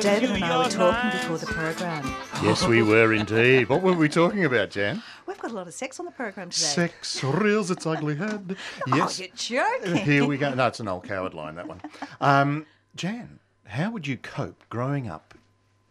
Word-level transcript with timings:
David 0.00 0.30
and 0.30 0.44
I 0.44 0.56
were 0.64 0.70
talking 0.70 1.10
before 1.10 1.38
the 1.38 1.46
program. 1.46 2.04
Yes, 2.42 2.66
we 2.66 2.82
were 2.82 3.12
indeed. 3.12 3.68
What 3.68 3.82
were 3.82 3.92
we 3.92 4.08
talking 4.08 4.44
about, 4.44 4.70
Jan? 4.70 5.02
We've 5.26 5.38
got 5.38 5.50
a 5.50 5.54
lot 5.54 5.66
of 5.66 5.74
sex 5.74 6.00
on 6.00 6.06
the 6.06 6.12
program 6.12 6.48
today. 6.50 6.64
Sex 6.64 7.22
rears 7.22 7.70
its 7.70 7.86
ugly 7.86 8.16
head. 8.16 8.56
Yes. 8.86 9.20
Oh, 9.20 9.24
you're 9.24 9.68
joking. 9.82 9.96
Here 10.04 10.24
we 10.26 10.38
go. 10.38 10.54
No, 10.54 10.66
it's 10.68 10.80
an 10.80 10.88
old 10.88 11.04
coward 11.04 11.34
line, 11.34 11.54
that 11.56 11.68
one. 11.68 11.80
Um, 12.20 12.66
Jan, 12.96 13.38
how 13.66 13.90
would 13.90 14.06
you 14.06 14.16
cope 14.16 14.64
growing 14.70 15.06
up 15.08 15.34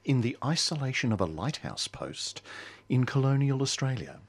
in 0.03 0.21
the 0.21 0.35
isolation 0.43 1.11
of 1.11 1.21
a 1.21 1.25
lighthouse 1.25 1.87
post 1.87 2.41
in 2.89 3.05
colonial 3.05 3.61
Australia? 3.61 4.19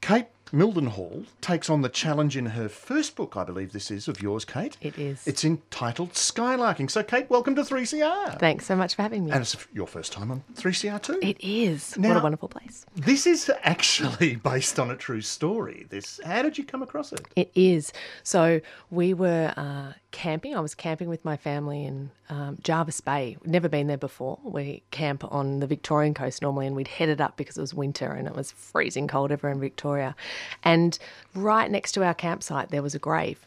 Kate 0.00 0.28
Mildenhall 0.52 1.26
takes 1.40 1.70
on 1.70 1.82
the 1.82 1.88
challenge 1.88 2.36
in 2.36 2.46
her 2.46 2.68
first 2.68 3.14
book, 3.14 3.36
I 3.36 3.44
believe 3.44 3.72
this 3.72 3.90
is, 3.90 4.08
of 4.08 4.20
yours, 4.20 4.44
Kate. 4.44 4.76
It 4.80 4.98
is. 4.98 5.26
It's 5.26 5.44
entitled 5.44 6.12
Skylarking. 6.14 6.90
So, 6.90 7.02
Kate, 7.02 7.30
welcome 7.30 7.54
to 7.54 7.62
3CR. 7.62 8.38
Thanks 8.40 8.66
so 8.66 8.74
much 8.74 8.96
for 8.96 9.02
having 9.02 9.24
me. 9.24 9.30
And 9.30 9.42
it's 9.42 9.56
your 9.72 9.86
first 9.86 10.12
time 10.12 10.30
on 10.30 10.42
3CR 10.54 11.00
too. 11.02 11.18
it 11.22 11.36
is. 11.40 11.94
what 11.96 12.16
a 12.16 12.20
wonderful 12.20 12.48
place. 12.48 12.84
This 12.96 13.26
is 13.26 13.50
actually 13.62 14.36
based 14.42 14.80
on 14.80 14.90
a 14.90 14.96
true 14.96 15.20
story. 15.20 15.86
This, 15.88 16.20
how 16.24 16.42
did 16.42 16.58
you 16.58 16.64
come 16.64 16.82
across 16.82 17.12
it? 17.12 17.26
It 17.36 17.50
is. 17.54 17.92
So 18.24 18.60
we 18.90 19.14
were 19.14 19.54
uh, 19.56 19.92
camping. 20.10 20.56
I 20.56 20.60
was 20.60 20.74
camping 20.74 21.08
with 21.08 21.24
my 21.24 21.36
family 21.36 21.84
in 21.84 22.10
um, 22.28 22.58
Jervis 22.62 23.00
Bay. 23.00 23.36
Never 23.44 23.68
been 23.68 23.86
there 23.86 23.96
before. 23.96 24.38
We 24.42 24.82
camp 24.90 25.24
on 25.32 25.60
the 25.60 25.66
Victorian 25.66 26.14
coast 26.14 26.42
normally, 26.42 26.66
and 26.66 26.76
we'd 26.76 26.88
headed 26.88 27.20
up 27.20 27.36
because 27.36 27.56
it 27.56 27.60
was 27.60 27.74
winter 27.74 28.12
and 28.12 28.26
it 28.26 28.34
was 28.34 28.52
freezing 28.52 29.08
cold 29.08 29.32
over 29.32 29.48
in 29.48 29.60
Victoria. 29.60 30.14
And 30.64 30.98
right 31.34 31.70
next 31.70 31.92
to 31.92 32.04
our 32.04 32.14
campsite, 32.14 32.70
there 32.70 32.82
was 32.82 32.94
a 32.94 32.98
grave. 32.98 33.46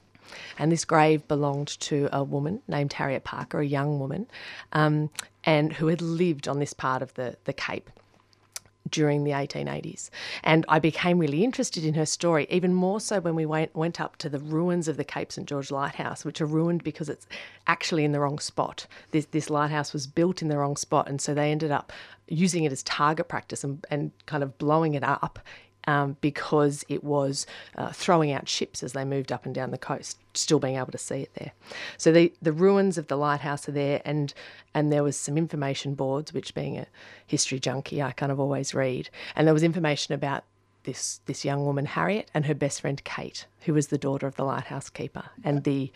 And 0.57 0.71
this 0.71 0.85
grave 0.85 1.27
belonged 1.27 1.79
to 1.81 2.09
a 2.11 2.23
woman 2.23 2.61
named 2.67 2.93
Harriet 2.93 3.23
Parker, 3.23 3.59
a 3.59 3.65
young 3.65 3.99
woman, 3.99 4.27
um, 4.71 5.09
and 5.43 5.73
who 5.73 5.87
had 5.87 6.01
lived 6.01 6.47
on 6.47 6.59
this 6.59 6.73
part 6.73 7.01
of 7.01 7.13
the, 7.15 7.35
the 7.43 7.53
Cape 7.53 7.89
during 8.89 9.23
the 9.23 9.31
1880s. 9.31 10.09
And 10.43 10.65
I 10.67 10.79
became 10.79 11.19
really 11.19 11.43
interested 11.43 11.85
in 11.85 11.93
her 11.93 12.05
story, 12.05 12.47
even 12.49 12.73
more 12.73 12.99
so 12.99 13.19
when 13.19 13.35
we 13.35 13.45
went, 13.45 13.75
went 13.75 13.99
up 13.99 14.17
to 14.17 14.29
the 14.29 14.39
ruins 14.39 14.87
of 14.87 14.97
the 14.97 15.03
Cape 15.03 15.31
St 15.31 15.47
George 15.47 15.71
Lighthouse, 15.71 16.25
which 16.25 16.41
are 16.41 16.45
ruined 16.45 16.83
because 16.83 17.09
it's 17.09 17.27
actually 17.67 18.03
in 18.03 18.11
the 18.11 18.19
wrong 18.19 18.39
spot. 18.39 18.85
This, 19.11 19.25
this 19.27 19.49
lighthouse 19.49 19.93
was 19.93 20.07
built 20.07 20.41
in 20.41 20.47
the 20.47 20.57
wrong 20.57 20.75
spot, 20.75 21.07
and 21.07 21.21
so 21.21 21.33
they 21.33 21.51
ended 21.51 21.71
up 21.71 21.91
using 22.27 22.63
it 22.63 22.71
as 22.71 22.83
target 22.83 23.27
practice 23.27 23.63
and, 23.63 23.85
and 23.89 24.11
kind 24.25 24.43
of 24.43 24.57
blowing 24.57 24.93
it 24.95 25.03
up. 25.03 25.39
Um, 25.85 26.15
because 26.21 26.85
it 26.87 27.03
was 27.03 27.45
uh, 27.77 27.91
throwing 27.91 28.31
out 28.31 28.47
ships 28.47 28.83
as 28.83 28.93
they 28.93 29.03
moved 29.03 29.33
up 29.33 29.45
and 29.45 29.53
down 29.53 29.71
the 29.71 29.77
coast, 29.77 30.17
still 30.33 30.59
being 30.59 30.77
able 30.77 30.93
to 30.93 30.97
see 30.97 31.17
it 31.23 31.33
there. 31.33 31.51
So 31.97 32.13
the, 32.13 32.31
the 32.41 32.53
ruins 32.53 32.97
of 32.97 33.07
the 33.07 33.17
lighthouse 33.17 33.67
are 33.67 33.73
there, 33.73 34.01
and 34.05 34.33
and 34.73 34.93
there 34.93 35.03
was 35.03 35.17
some 35.17 35.37
information 35.37 35.93
boards, 35.93 36.33
which 36.33 36.55
being 36.55 36.77
a 36.77 36.87
history 37.27 37.59
junkie, 37.59 38.01
I 38.01 38.13
kind 38.13 38.31
of 38.31 38.39
always 38.39 38.73
read, 38.73 39.09
and 39.35 39.45
there 39.45 39.53
was 39.53 39.63
information 39.63 40.13
about 40.13 40.45
this 40.83 41.19
this 41.25 41.43
young 41.43 41.65
woman 41.65 41.85
Harriet 41.85 42.29
and 42.33 42.45
her 42.45 42.55
best 42.55 42.81
friend 42.81 43.03
Kate, 43.03 43.45
who 43.65 43.73
was 43.73 43.87
the 43.87 43.97
daughter 43.97 44.27
of 44.27 44.35
the 44.35 44.45
lighthouse 44.45 44.89
keeper, 44.89 45.25
and 45.43 45.63
the 45.63 45.91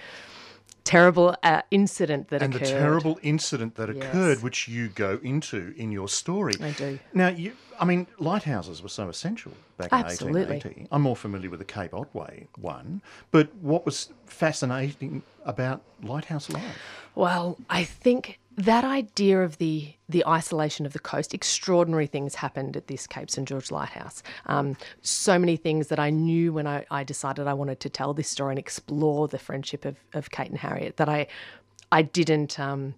terrible 0.88 1.36
uh, 1.44 1.62
incident 1.72 2.30
that 2.30 2.38
occurred. 2.42 2.46
And 2.46 2.56
occurred. 2.56 2.68
the 2.68 2.80
terrible 2.80 3.20
incident 3.22 3.76
that 3.76 3.90
Yes. 3.90 4.06
occurred, 4.06 4.42
which 4.44 4.68
you 4.68 4.90
go 4.90 5.20
into 5.24 5.74
in 5.78 5.92
your 5.92 6.08
story. 6.08 6.56
I 6.62 6.72
do. 6.72 7.00
Now, 7.14 7.28
you, 7.30 7.54
I 7.80 7.86
mean, 7.86 8.08
lighthouses 8.20 8.82
were 8.82 8.90
so 8.90 9.10
essential 9.10 9.54
back 9.78 9.92
in 9.92 10.00
1880. 10.00 10.88
I'm 10.92 11.02
more 11.02 11.16
familiar 11.16 11.50
with 11.50 11.60
the 11.60 11.66
Cape 11.66 11.94
Otway 11.94 12.48
one, 12.58 13.02
but 13.32 13.54
what 13.56 13.86
was 13.86 14.10
fascinating 14.26 15.24
about 15.46 15.82
lighthouse 16.02 16.50
life? 16.50 16.78
Well, 17.16 17.58
I 17.70 17.84
think 17.84 18.40
that 18.58 18.84
idea 18.84 19.44
of 19.44 19.60
the 19.60 19.94
the 20.10 20.26
isolation 20.26 20.86
of 20.86 20.94
the 20.94 21.00
coast, 21.00 21.34
extraordinary 21.34 22.08
things 22.08 22.36
happened 22.36 22.76
at 22.76 22.88
this 22.88 23.06
Cape 23.06 23.30
St 23.30 23.48
George 23.48 23.72
Lighthouse. 23.72 24.24
Um, 24.48 24.76
so 25.02 25.38
many 25.38 25.58
things 25.58 25.88
that 25.88 26.00
I 26.00 26.10
knew 26.10 26.52
when 26.54 26.66
I, 26.66 26.86
I 26.90 27.04
decided 27.04 27.46
I 27.46 27.54
wanted 27.54 27.80
to 27.82 27.90
tell 27.90 28.14
this 28.14 28.30
story 28.30 28.54
and 28.54 28.60
explore 28.60 29.28
the 29.28 29.38
friendship 29.38 29.86
of, 29.86 29.98
of 30.14 30.32
Kate 30.32 30.50
and 30.50 30.58
Harriet 30.58 30.98
that 30.98 31.08
I 31.08 31.28
I 31.92 32.02
didn't. 32.02 32.60
Um, 32.60 32.96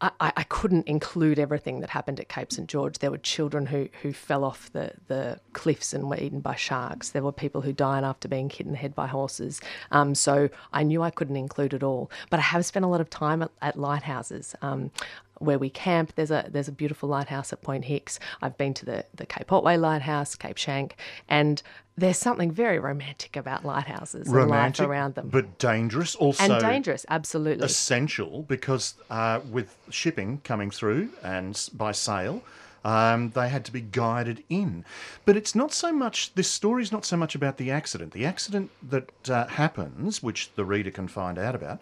I, 0.00 0.10
I 0.20 0.42
couldn't 0.44 0.86
include 0.86 1.38
everything 1.38 1.80
that 1.80 1.90
happened 1.90 2.20
at 2.20 2.28
Cape 2.28 2.52
St 2.52 2.68
George. 2.68 2.98
There 2.98 3.10
were 3.10 3.18
children 3.18 3.66
who, 3.66 3.88
who 4.02 4.12
fell 4.12 4.44
off 4.44 4.70
the, 4.72 4.92
the 5.08 5.40
cliffs 5.54 5.92
and 5.92 6.08
were 6.08 6.16
eaten 6.16 6.40
by 6.40 6.54
sharks. 6.54 7.10
There 7.10 7.22
were 7.22 7.32
people 7.32 7.62
who 7.62 7.72
died 7.72 8.04
after 8.04 8.28
being 8.28 8.48
hit 8.48 8.66
in 8.66 8.72
the 8.72 8.78
head 8.78 8.94
by 8.94 9.08
horses. 9.08 9.60
Um, 9.90 10.14
so 10.14 10.50
I 10.72 10.84
knew 10.84 11.02
I 11.02 11.10
couldn't 11.10 11.36
include 11.36 11.74
it 11.74 11.82
all. 11.82 12.10
But 12.30 12.38
I 12.38 12.42
have 12.44 12.64
spent 12.64 12.84
a 12.84 12.88
lot 12.88 13.00
of 13.00 13.10
time 13.10 13.42
at, 13.42 13.50
at 13.60 13.76
lighthouses. 13.76 14.54
Um, 14.62 14.92
where 15.38 15.58
we 15.58 15.70
camp, 15.70 16.14
there's 16.14 16.30
a 16.30 16.46
there's 16.50 16.68
a 16.68 16.72
beautiful 16.72 17.08
lighthouse 17.08 17.52
at 17.52 17.62
Point 17.62 17.84
Hicks. 17.84 18.18
I've 18.42 18.56
been 18.56 18.74
to 18.74 18.84
the 18.84 19.04
the 19.14 19.26
Cape 19.26 19.52
Otway 19.52 19.76
Lighthouse, 19.76 20.34
Cape 20.34 20.56
Schanck, 20.56 20.92
and 21.28 21.62
there's 21.96 22.18
something 22.18 22.50
very 22.50 22.78
romantic 22.78 23.36
about 23.36 23.64
lighthouses 23.64 24.28
Romantic, 24.28 24.80
and 24.80 24.88
life 24.88 24.90
around 24.90 25.14
them, 25.14 25.28
but 25.30 25.58
dangerous. 25.58 26.14
Also, 26.14 26.44
and 26.44 26.60
dangerous, 26.60 27.04
absolutely. 27.08 27.64
essential 27.64 28.42
because 28.42 28.94
uh, 29.10 29.40
with 29.50 29.76
shipping 29.90 30.40
coming 30.44 30.70
through 30.70 31.10
and 31.22 31.68
by 31.74 31.92
sail, 31.92 32.42
um, 32.84 33.30
they 33.30 33.48
had 33.48 33.64
to 33.64 33.72
be 33.72 33.80
guided 33.80 34.44
in. 34.48 34.84
But 35.24 35.36
it's 35.36 35.54
not 35.54 35.72
so 35.72 35.92
much, 35.92 36.34
this 36.34 36.48
story 36.48 36.82
is 36.82 36.92
not 36.92 37.04
so 37.04 37.16
much 37.16 37.34
about 37.34 37.56
the 37.56 37.70
accident. 37.70 38.12
The 38.12 38.24
accident 38.24 38.70
that 38.88 39.30
uh, 39.30 39.46
happens, 39.46 40.22
which 40.22 40.52
the 40.54 40.64
reader 40.64 40.90
can 40.90 41.08
find 41.08 41.38
out 41.38 41.54
about, 41.54 41.80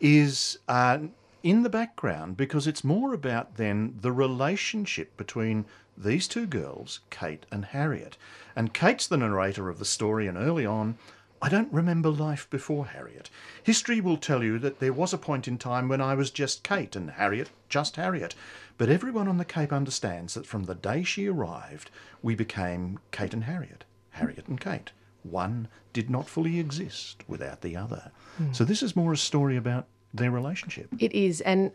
is 0.00 0.58
uh, 0.68 0.98
in 1.46 1.62
the 1.62 1.70
background 1.70 2.36
because 2.36 2.66
it's 2.66 2.82
more 2.82 3.14
about 3.14 3.54
then 3.56 3.96
the 4.00 4.10
relationship 4.10 5.16
between 5.16 5.64
these 5.96 6.26
two 6.26 6.44
girls, 6.44 6.98
Kate 7.08 7.46
and 7.52 7.66
Harriet. 7.66 8.16
And 8.56 8.74
Kate's 8.74 9.06
the 9.06 9.16
narrator 9.16 9.68
of 9.68 9.78
the 9.78 9.84
story, 9.84 10.26
and 10.26 10.36
early 10.36 10.66
on, 10.66 10.98
I 11.40 11.48
don't 11.48 11.72
remember 11.72 12.10
life 12.10 12.50
before 12.50 12.86
Harriet. 12.86 13.30
History 13.62 14.00
will 14.00 14.16
tell 14.16 14.42
you 14.42 14.58
that 14.58 14.80
there 14.80 14.92
was 14.92 15.12
a 15.12 15.18
point 15.18 15.46
in 15.46 15.56
time 15.56 15.86
when 15.86 16.00
I 16.00 16.14
was 16.14 16.32
just 16.32 16.64
Kate 16.64 16.96
and 16.96 17.10
Harriet 17.12 17.50
just 17.68 17.94
Harriet. 17.94 18.34
But 18.76 18.88
everyone 18.88 19.28
on 19.28 19.38
the 19.38 19.44
Cape 19.44 19.72
understands 19.72 20.34
that 20.34 20.46
from 20.46 20.64
the 20.64 20.74
day 20.74 21.04
she 21.04 21.28
arrived, 21.28 21.92
we 22.22 22.34
became 22.34 22.98
Kate 23.12 23.34
and 23.34 23.44
Harriet, 23.44 23.84
Harriet 24.10 24.48
and 24.48 24.60
Kate. 24.60 24.90
One 25.22 25.68
did 25.92 26.10
not 26.10 26.28
fully 26.28 26.58
exist 26.58 27.22
without 27.28 27.60
the 27.60 27.76
other. 27.76 28.10
Hmm. 28.36 28.52
So 28.52 28.64
this 28.64 28.82
is 28.82 28.96
more 28.96 29.12
a 29.12 29.16
story 29.16 29.56
about 29.56 29.86
their 30.16 30.30
relationship. 30.30 30.88
It 30.98 31.12
is, 31.12 31.40
and 31.40 31.72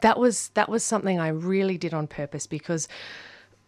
that 0.00 0.18
was 0.18 0.48
that 0.54 0.68
was 0.68 0.82
something 0.82 1.20
I 1.20 1.28
really 1.28 1.78
did 1.78 1.94
on 1.94 2.06
purpose 2.06 2.46
because 2.46 2.88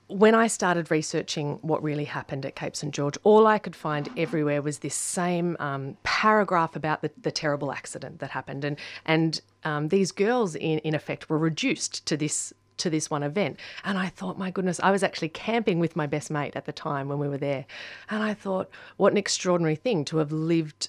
when 0.07 0.35
I 0.35 0.49
started 0.49 0.91
researching 0.91 1.59
what 1.63 1.83
really 1.83 2.05
happened 2.05 2.45
at 2.45 2.55
Cape 2.55 2.77
St 2.77 2.93
George, 2.93 3.17
all 3.23 3.47
I 3.47 3.59
could 3.59 3.75
find 3.75 4.09
everywhere 4.17 4.61
was 4.61 4.81
this 4.81 4.95
same 4.95 5.57
um, 5.59 5.97
paragraph 6.03 6.77
about 6.77 7.01
the, 7.01 7.11
the 7.21 7.33
terrible 7.33 7.73
accident 7.73 8.19
that 8.21 8.31
happened, 8.31 8.65
and 8.65 8.79
and 9.07 9.41
um, 9.65 9.89
these 9.89 10.13
girls 10.13 10.55
in 10.55 10.79
in 10.81 10.95
effect 10.95 11.29
were 11.29 11.39
reduced 11.39 12.05
to 12.07 12.17
this 12.17 12.53
to 12.77 12.91
this 12.91 13.09
one 13.09 13.23
event. 13.23 13.59
And 13.85 13.97
I 13.99 14.09
thought, 14.09 14.37
my 14.37 14.51
goodness, 14.51 14.81
I 14.83 14.91
was 14.91 15.03
actually 15.05 15.29
camping 15.29 15.79
with 15.79 15.95
my 15.95 16.07
best 16.07 16.29
mate 16.31 16.57
at 16.57 16.67
the 16.67 16.73
time 16.73 17.09
when 17.09 17.19
we 17.19 17.29
were 17.29 17.39
there, 17.39 17.65
and 18.11 18.23
I 18.23 18.35
thought, 18.35 18.69
what 18.97 19.13
an 19.13 19.19
extraordinary 19.19 19.77
thing 19.77 20.05
to 20.07 20.19
have 20.19 20.33
lived 20.33 20.89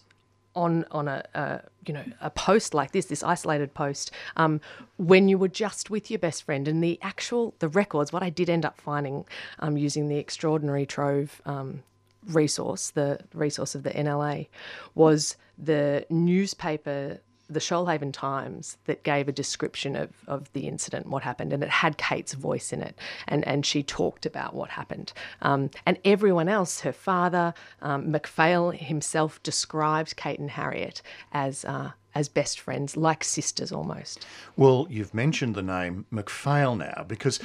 on 0.55 0.85
on 0.91 1.07
a, 1.07 1.23
a 1.33 1.61
you 1.85 1.93
know 1.93 2.03
a 2.21 2.29
post 2.29 2.73
like 2.73 2.91
this, 2.91 3.05
this 3.05 3.23
isolated 3.23 3.73
post, 3.73 4.11
um, 4.37 4.61
when 4.97 5.27
you 5.27 5.37
were 5.37 5.47
just 5.47 5.89
with 5.89 6.09
your 6.09 6.19
best 6.19 6.43
friend, 6.43 6.67
and 6.67 6.83
the 6.83 6.99
actual 7.01 7.53
the 7.59 7.69
records. 7.69 8.11
What 8.13 8.23
I 8.23 8.29
did 8.29 8.49
end 8.49 8.65
up 8.65 8.79
finding 8.79 9.25
um, 9.59 9.77
using 9.77 10.07
the 10.07 10.17
extraordinary 10.17 10.85
trove. 10.85 11.41
Um, 11.45 11.83
resource 12.27 12.89
the 12.89 13.19
resource 13.35 13.75
of 13.75 13.83
the 13.83 13.91
NLA 13.91 14.47
was 14.95 15.37
the 15.59 16.05
newspaper 16.09 17.19
the 17.49 17.59
Shoalhaven 17.59 18.11
Times 18.11 18.77
that 18.85 19.03
gave 19.03 19.27
a 19.27 19.31
description 19.31 19.95
of, 19.95 20.09
of 20.27 20.51
the 20.53 20.67
incident, 20.67 21.07
what 21.07 21.23
happened, 21.23 21.53
and 21.53 21.63
it 21.63 21.69
had 21.69 21.97
Kate's 21.97 22.33
voice 22.33 22.73
in 22.73 22.81
it, 22.81 22.97
and, 23.27 23.45
and 23.47 23.65
she 23.65 23.83
talked 23.83 24.25
about 24.25 24.55
what 24.55 24.69
happened. 24.71 25.13
Um, 25.41 25.69
and 25.85 25.99
everyone 26.03 26.49
else, 26.49 26.81
her 26.81 26.91
father, 26.91 27.53
um, 27.81 28.11
MacPhail 28.11 28.71
himself, 28.71 29.41
described 29.43 30.15
Kate 30.15 30.39
and 30.39 30.51
Harriet 30.51 31.01
as 31.31 31.65
uh, 31.65 31.91
as 32.15 32.29
best 32.29 32.61
friends, 32.61 32.95
like 32.95 33.25
sisters 33.25 33.73
almost. 33.73 34.25
Well, 34.55 34.87
you've 34.89 35.13
mentioned 35.13 35.53
the 35.53 35.61
name 35.61 36.05
MacPhail 36.11 36.77
now 36.77 37.03
because 37.05 37.41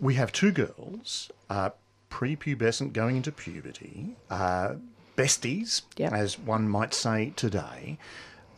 we 0.00 0.14
have 0.14 0.32
two 0.32 0.50
girls, 0.50 1.30
uh, 1.48 1.70
prepubescent 2.10 2.92
going 2.92 3.16
into 3.16 3.30
puberty, 3.30 4.16
uh, 4.30 4.74
besties, 5.16 5.82
Yep. 5.96 6.12
as 6.12 6.38
one 6.38 6.68
might 6.68 6.92
say 6.92 7.32
today. 7.36 7.98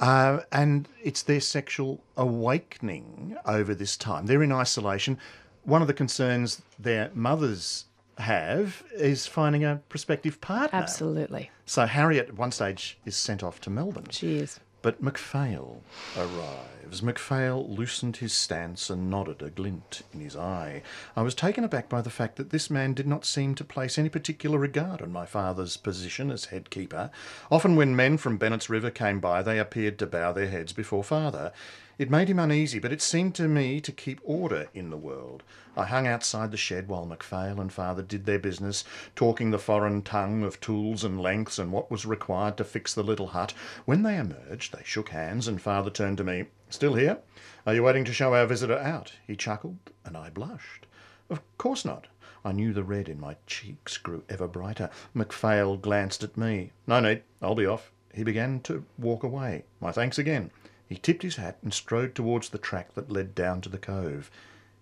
Uh, 0.00 0.40
and 0.52 0.88
it's 1.02 1.22
their 1.22 1.40
sexual 1.40 2.02
awakening 2.16 3.36
over 3.46 3.74
this 3.74 3.96
time. 3.96 4.26
They're 4.26 4.42
in 4.42 4.52
isolation. 4.52 5.18
One 5.64 5.82
of 5.82 5.88
the 5.88 5.94
concerns 5.94 6.62
their 6.78 7.10
mothers 7.14 7.86
have 8.18 8.82
is 8.94 9.26
finding 9.26 9.64
a 9.64 9.80
prospective 9.88 10.40
partner. 10.40 10.78
Absolutely, 10.78 11.50
So 11.66 11.86
Harriet 11.86 12.28
at 12.28 12.34
one 12.34 12.50
stage 12.52 12.98
is 13.04 13.16
sent 13.16 13.42
off 13.42 13.60
to 13.62 13.70
Melbourne. 13.70 14.06
she 14.10 14.36
is. 14.36 14.60
But 14.86 15.02
MacPhail 15.02 15.82
arrives. 16.16 17.02
MacPhail 17.02 17.68
loosened 17.68 18.18
his 18.18 18.32
stance 18.32 18.88
and 18.88 19.10
nodded, 19.10 19.42
a 19.42 19.50
glint 19.50 20.02
in 20.14 20.20
his 20.20 20.36
eye. 20.36 20.82
I 21.16 21.22
was 21.22 21.34
taken 21.34 21.64
aback 21.64 21.88
by 21.88 22.00
the 22.02 22.08
fact 22.08 22.36
that 22.36 22.50
this 22.50 22.70
man 22.70 22.94
did 22.94 23.08
not 23.08 23.24
seem 23.24 23.56
to 23.56 23.64
place 23.64 23.98
any 23.98 24.08
particular 24.08 24.60
regard 24.60 25.02
on 25.02 25.10
my 25.10 25.26
father's 25.26 25.76
position 25.76 26.30
as 26.30 26.44
head 26.44 26.70
keeper. 26.70 27.10
Often, 27.50 27.74
when 27.74 27.96
men 27.96 28.16
from 28.16 28.36
Bennett's 28.36 28.70
River 28.70 28.92
came 28.92 29.18
by, 29.18 29.42
they 29.42 29.58
appeared 29.58 29.98
to 29.98 30.06
bow 30.06 30.30
their 30.30 30.50
heads 30.50 30.72
before 30.72 31.02
father. 31.02 31.52
It 31.98 32.10
made 32.10 32.28
him 32.28 32.38
uneasy, 32.38 32.78
but 32.78 32.92
it 32.92 33.00
seemed 33.00 33.34
to 33.36 33.48
me 33.48 33.80
to 33.80 33.90
keep 33.90 34.20
order 34.22 34.68
in 34.74 34.90
the 34.90 34.98
world. 34.98 35.42
I 35.74 35.86
hung 35.86 36.06
outside 36.06 36.50
the 36.50 36.58
shed 36.58 36.88
while 36.88 37.06
MacPhail 37.06 37.58
and 37.58 37.72
father 37.72 38.02
did 38.02 38.26
their 38.26 38.38
business, 38.38 38.84
talking 39.14 39.50
the 39.50 39.58
foreign 39.58 40.02
tongue 40.02 40.42
of 40.42 40.60
tools 40.60 41.04
and 41.04 41.18
lengths 41.18 41.58
and 41.58 41.72
what 41.72 41.90
was 41.90 42.04
required 42.04 42.58
to 42.58 42.64
fix 42.64 42.92
the 42.92 43.02
little 43.02 43.28
hut. 43.28 43.54
When 43.86 44.02
they 44.02 44.18
emerged, 44.18 44.74
they 44.74 44.82
shook 44.84 45.08
hands, 45.08 45.48
and 45.48 45.58
father 45.60 45.88
turned 45.88 46.18
to 46.18 46.24
me. 46.24 46.44
Still 46.68 46.96
here? 46.96 47.18
Are 47.66 47.74
you 47.74 47.82
waiting 47.82 48.04
to 48.04 48.12
show 48.12 48.34
our 48.34 48.46
visitor 48.46 48.78
out? 48.78 49.12
He 49.26 49.34
chuckled, 49.34 49.78
and 50.04 50.18
I 50.18 50.28
blushed. 50.28 50.86
Of 51.30 51.40
course 51.56 51.86
not. 51.86 52.08
I 52.44 52.52
knew 52.52 52.74
the 52.74 52.84
red 52.84 53.08
in 53.08 53.18
my 53.18 53.36
cheeks 53.46 53.96
grew 53.96 54.22
ever 54.28 54.46
brighter. 54.46 54.90
MacPhail 55.14 55.78
glanced 55.78 56.22
at 56.22 56.36
me. 56.36 56.72
No 56.86 57.00
need. 57.00 57.22
I'll 57.40 57.54
be 57.54 57.64
off. 57.64 57.90
He 58.14 58.22
began 58.22 58.60
to 58.60 58.84
walk 58.98 59.22
away. 59.22 59.64
My 59.80 59.92
thanks 59.92 60.18
again. 60.18 60.50
He 60.88 60.96
tipped 60.96 61.22
his 61.22 61.36
hat 61.36 61.58
and 61.62 61.74
strode 61.74 62.14
towards 62.14 62.48
the 62.48 62.58
track 62.58 62.94
that 62.94 63.10
led 63.10 63.34
down 63.34 63.60
to 63.62 63.68
the 63.68 63.78
cove. 63.78 64.30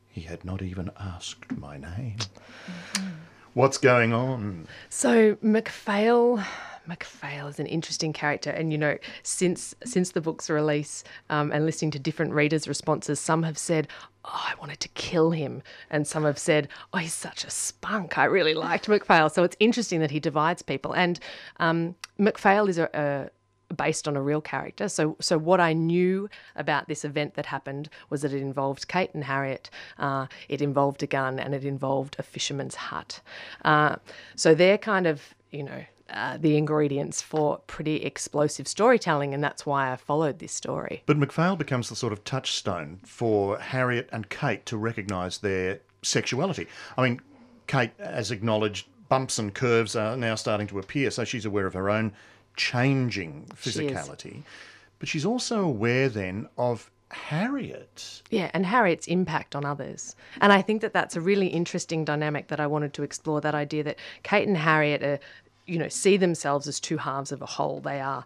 He 0.06 0.22
had 0.22 0.44
not 0.44 0.62
even 0.62 0.90
asked 0.98 1.50
my 1.56 1.76
name. 1.76 2.16
What's 3.54 3.78
going 3.78 4.12
on? 4.12 4.66
So 4.88 5.36
MacPhail, 5.40 6.42
MacPhail 6.86 7.46
is 7.46 7.58
an 7.58 7.66
interesting 7.66 8.12
character, 8.12 8.50
and 8.50 8.72
you 8.72 8.78
know, 8.78 8.98
since 9.22 9.74
since 9.84 10.10
the 10.10 10.20
book's 10.20 10.50
release 10.50 11.04
um, 11.30 11.52
and 11.52 11.64
listening 11.64 11.92
to 11.92 11.98
different 11.98 12.32
readers' 12.32 12.68
responses, 12.68 13.20
some 13.20 13.44
have 13.44 13.56
said, 13.56 13.86
"Oh, 14.24 14.30
I 14.48 14.54
wanted 14.60 14.80
to 14.80 14.88
kill 14.88 15.30
him," 15.30 15.62
and 15.88 16.06
some 16.06 16.24
have 16.24 16.38
said, 16.38 16.68
"Oh, 16.92 16.98
he's 16.98 17.14
such 17.14 17.44
a 17.44 17.50
spunk. 17.50 18.18
I 18.18 18.24
really 18.24 18.54
liked 18.54 18.88
MacPhail." 18.88 19.30
So 19.30 19.44
it's 19.44 19.56
interesting 19.60 20.00
that 20.00 20.10
he 20.10 20.20
divides 20.20 20.62
people, 20.62 20.92
and 20.92 21.20
um, 21.58 21.94
MacPhail 22.18 22.68
is 22.68 22.78
a, 22.78 22.90
a 22.92 23.30
based 23.74 24.08
on 24.08 24.16
a 24.16 24.22
real 24.22 24.40
character. 24.40 24.88
So, 24.88 25.16
so 25.20 25.38
what 25.38 25.60
I 25.60 25.72
knew 25.72 26.28
about 26.56 26.88
this 26.88 27.04
event 27.04 27.34
that 27.34 27.46
happened 27.46 27.88
was 28.10 28.22
that 28.22 28.32
it 28.32 28.40
involved 28.40 28.88
Kate 28.88 29.12
and 29.14 29.24
Harriet, 29.24 29.70
uh, 29.98 30.26
it 30.48 30.62
involved 30.62 31.02
a 31.02 31.06
gun, 31.06 31.38
and 31.38 31.54
it 31.54 31.64
involved 31.64 32.16
a 32.18 32.22
fisherman's 32.22 32.74
hut. 32.74 33.20
Uh, 33.64 33.96
so 34.36 34.54
they're 34.54 34.78
kind 34.78 35.06
of, 35.06 35.34
you 35.50 35.62
know, 35.62 35.84
uh, 36.10 36.36
the 36.36 36.56
ingredients 36.56 37.22
for 37.22 37.58
pretty 37.66 37.96
explosive 37.96 38.68
storytelling, 38.68 39.32
and 39.32 39.42
that's 39.42 39.64
why 39.64 39.90
I 39.90 39.96
followed 39.96 40.38
this 40.38 40.52
story. 40.52 41.02
But 41.06 41.16
MacPhail 41.16 41.56
becomes 41.56 41.88
the 41.88 41.96
sort 41.96 42.12
of 42.12 42.24
touchstone 42.24 43.00
for 43.04 43.58
Harriet 43.58 44.08
and 44.12 44.28
Kate 44.28 44.66
to 44.66 44.76
recognise 44.76 45.38
their 45.38 45.80
sexuality. 46.02 46.68
I 46.98 47.08
mean, 47.08 47.20
Kate, 47.66 47.92
as 47.98 48.30
acknowledged, 48.30 48.86
bumps 49.08 49.38
and 49.38 49.54
curves 49.54 49.96
are 49.96 50.16
now 50.16 50.34
starting 50.34 50.66
to 50.66 50.78
appear, 50.78 51.10
so 51.10 51.24
she's 51.24 51.46
aware 51.46 51.66
of 51.66 51.74
her 51.74 51.88
own 51.88 52.12
changing 52.56 53.46
physicality. 53.54 54.42
But 54.98 55.08
she's 55.08 55.24
also 55.26 55.62
aware 55.62 56.08
then 56.08 56.48
of 56.56 56.90
Harriet. 57.10 58.22
Yeah, 58.30 58.50
and 58.54 58.66
Harriet's 58.66 59.06
impact 59.06 59.54
on 59.54 59.64
others. 59.64 60.16
And 60.40 60.52
I 60.52 60.62
think 60.62 60.82
that 60.82 60.92
that's 60.92 61.16
a 61.16 61.20
really 61.20 61.48
interesting 61.48 62.04
dynamic 62.04 62.48
that 62.48 62.60
I 62.60 62.66
wanted 62.66 62.92
to 62.94 63.02
explore 63.02 63.40
that 63.40 63.54
idea 63.54 63.84
that 63.84 63.98
Kate 64.22 64.48
and 64.48 64.56
Harriet 64.56 65.02
are, 65.02 65.20
you 65.66 65.78
know, 65.78 65.88
see 65.88 66.16
themselves 66.16 66.66
as 66.66 66.80
two 66.80 66.96
halves 66.96 67.32
of 67.32 67.40
a 67.42 67.46
whole. 67.46 67.80
They 67.80 68.00
are 68.00 68.24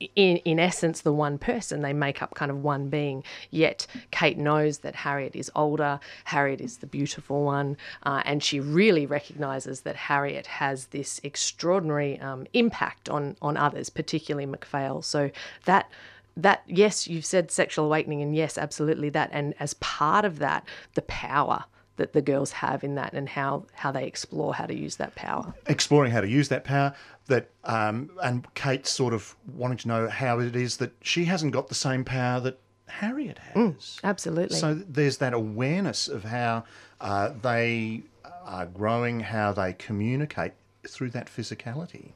in, 0.00 0.36
in 0.38 0.58
essence 0.58 1.00
the 1.00 1.12
one 1.12 1.38
person. 1.38 1.82
They 1.82 1.92
make 1.92 2.22
up 2.22 2.34
kind 2.34 2.50
of 2.50 2.62
one 2.62 2.88
being. 2.88 3.24
Yet 3.50 3.86
kate 4.10 4.38
knows 4.38 4.78
that 4.78 4.94
harriet 4.94 5.34
is 5.34 5.50
older 5.54 6.00
harriet 6.24 6.60
is 6.60 6.78
the 6.78 6.86
beautiful 6.86 7.44
one 7.44 7.76
uh, 8.04 8.22
and 8.24 8.42
she 8.42 8.60
really 8.60 9.06
recognizes 9.06 9.82
that 9.82 9.96
harriet 9.96 10.46
has 10.46 10.86
this 10.86 11.20
extraordinary 11.22 12.18
um, 12.20 12.46
impact 12.52 13.08
on 13.08 13.36
on 13.42 13.56
others 13.56 13.90
particularly 13.90 14.46
macphail. 14.46 15.02
So 15.02 15.30
that 15.64 15.90
that 16.36 16.62
yes 16.66 17.08
you've 17.08 17.26
said 17.26 17.50
sexual 17.50 17.86
awakening 17.86 18.22
and 18.22 18.34
yes 18.34 18.56
absolutely 18.56 19.10
that. 19.10 19.30
And 19.32 19.54
as 19.58 19.74
part 19.74 20.24
of 20.24 20.38
that 20.38 20.64
the 20.94 21.02
power 21.02 21.64
that 21.98 22.14
the 22.14 22.22
girls 22.22 22.52
have 22.52 22.82
in 22.82 22.94
that 22.94 23.12
and 23.12 23.28
how, 23.28 23.66
how 23.74 23.92
they 23.92 24.06
explore 24.06 24.54
how 24.54 24.66
to 24.66 24.74
use 24.74 24.96
that 24.96 25.14
power. 25.14 25.54
Exploring 25.66 26.10
how 26.10 26.20
to 26.20 26.28
use 26.28 26.48
that 26.48 26.64
power, 26.64 26.94
that 27.26 27.50
um, 27.64 28.10
and 28.22 28.52
Kate 28.54 28.86
sort 28.86 29.12
of 29.12 29.36
wanting 29.54 29.78
to 29.78 29.88
know 29.88 30.08
how 30.08 30.40
it 30.40 30.56
is 30.56 30.78
that 30.78 30.92
she 31.02 31.26
hasn't 31.26 31.52
got 31.52 31.68
the 31.68 31.74
same 31.74 32.04
power 32.04 32.40
that 32.40 32.58
Harriet 32.86 33.38
has. 33.38 33.54
Mm, 33.54 34.00
absolutely. 34.04 34.56
So 34.56 34.74
there's 34.74 35.18
that 35.18 35.34
awareness 35.34 36.08
of 36.08 36.24
how 36.24 36.64
uh, 37.00 37.30
they 37.42 38.02
are 38.44 38.66
growing, 38.66 39.20
how 39.20 39.52
they 39.52 39.74
communicate 39.74 40.52
through 40.88 41.10
that 41.10 41.26
physicality. 41.26 42.12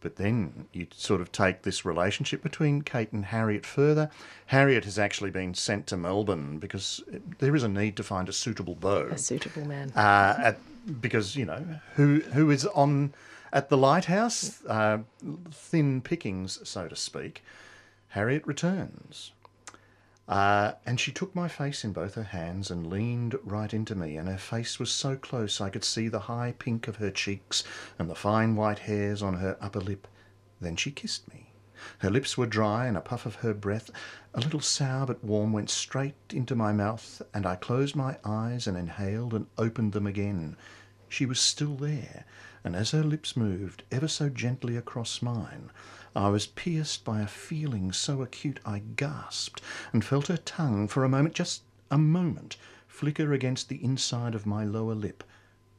But 0.00 0.16
then 0.16 0.66
you 0.72 0.86
sort 0.94 1.20
of 1.20 1.30
take 1.30 1.62
this 1.62 1.84
relationship 1.84 2.42
between 2.42 2.82
Kate 2.82 3.12
and 3.12 3.26
Harriet 3.26 3.66
further. 3.66 4.10
Harriet 4.46 4.84
has 4.84 4.98
actually 4.98 5.30
been 5.30 5.54
sent 5.54 5.86
to 5.88 5.96
Melbourne 5.96 6.58
because 6.58 7.02
there 7.38 7.54
is 7.54 7.62
a 7.62 7.68
need 7.68 7.96
to 7.96 8.02
find 8.02 8.28
a 8.28 8.32
suitable 8.32 8.74
beau. 8.74 9.08
A 9.10 9.18
suitable 9.18 9.66
man. 9.66 9.90
Uh, 9.90 10.36
at, 10.38 10.58
because, 11.00 11.36
you 11.36 11.44
know, 11.44 11.64
who 11.96 12.20
who 12.32 12.50
is 12.50 12.64
on 12.66 13.12
at 13.52 13.68
the 13.68 13.76
lighthouse? 13.76 14.64
Uh, 14.64 14.98
thin 15.50 16.00
pickings, 16.00 16.66
so 16.68 16.88
to 16.88 16.96
speak. 16.96 17.42
Harriet 18.08 18.46
returns. 18.46 19.32
Uh, 20.30 20.74
and 20.86 21.00
she 21.00 21.10
took 21.10 21.34
my 21.34 21.48
face 21.48 21.82
in 21.82 21.92
both 21.92 22.14
her 22.14 22.22
hands 22.22 22.70
and 22.70 22.86
leaned 22.86 23.36
right 23.42 23.74
into 23.74 23.96
me, 23.96 24.16
and 24.16 24.28
her 24.28 24.38
face 24.38 24.78
was 24.78 24.88
so 24.88 25.16
close 25.16 25.60
I 25.60 25.70
could 25.70 25.82
see 25.82 26.06
the 26.06 26.20
high 26.20 26.54
pink 26.56 26.86
of 26.86 26.96
her 26.96 27.10
cheeks 27.10 27.64
and 27.98 28.08
the 28.08 28.14
fine 28.14 28.54
white 28.54 28.78
hairs 28.78 29.22
on 29.22 29.34
her 29.34 29.58
upper 29.60 29.80
lip. 29.80 30.06
Then 30.60 30.76
she 30.76 30.92
kissed 30.92 31.26
me. 31.26 31.50
Her 31.98 32.10
lips 32.10 32.38
were 32.38 32.46
dry, 32.46 32.86
and 32.86 32.96
a 32.96 33.00
puff 33.00 33.26
of 33.26 33.36
her 33.36 33.52
breath, 33.52 33.90
a 34.32 34.40
little 34.40 34.60
sour 34.60 35.04
but 35.06 35.24
warm, 35.24 35.52
went 35.52 35.68
straight 35.68 36.14
into 36.30 36.54
my 36.54 36.72
mouth, 36.72 37.20
and 37.34 37.44
I 37.44 37.56
closed 37.56 37.96
my 37.96 38.16
eyes 38.24 38.68
and 38.68 38.76
inhaled 38.76 39.34
and 39.34 39.48
opened 39.58 39.94
them 39.94 40.06
again. 40.06 40.56
She 41.08 41.26
was 41.26 41.40
still 41.40 41.74
there, 41.74 42.24
and 42.64 42.76
as 42.76 42.90
her 42.90 43.02
lips 43.02 43.36
moved 43.36 43.82
ever 43.90 44.08
so 44.08 44.28
gently 44.28 44.76
across 44.76 45.22
mine, 45.22 45.70
I 46.14 46.28
was 46.28 46.46
pierced 46.46 47.04
by 47.04 47.20
a 47.20 47.26
feeling 47.26 47.92
so 47.92 48.22
acute 48.22 48.60
I 48.64 48.82
gasped 48.96 49.62
and 49.92 50.04
felt 50.04 50.26
her 50.26 50.36
tongue 50.36 50.88
for 50.88 51.04
a 51.04 51.08
moment, 51.08 51.34
just 51.34 51.62
a 51.90 51.98
moment, 51.98 52.56
flicker 52.88 53.32
against 53.32 53.68
the 53.68 53.82
inside 53.82 54.34
of 54.34 54.46
my 54.46 54.64
lower 54.64 54.94
lip, 54.94 55.24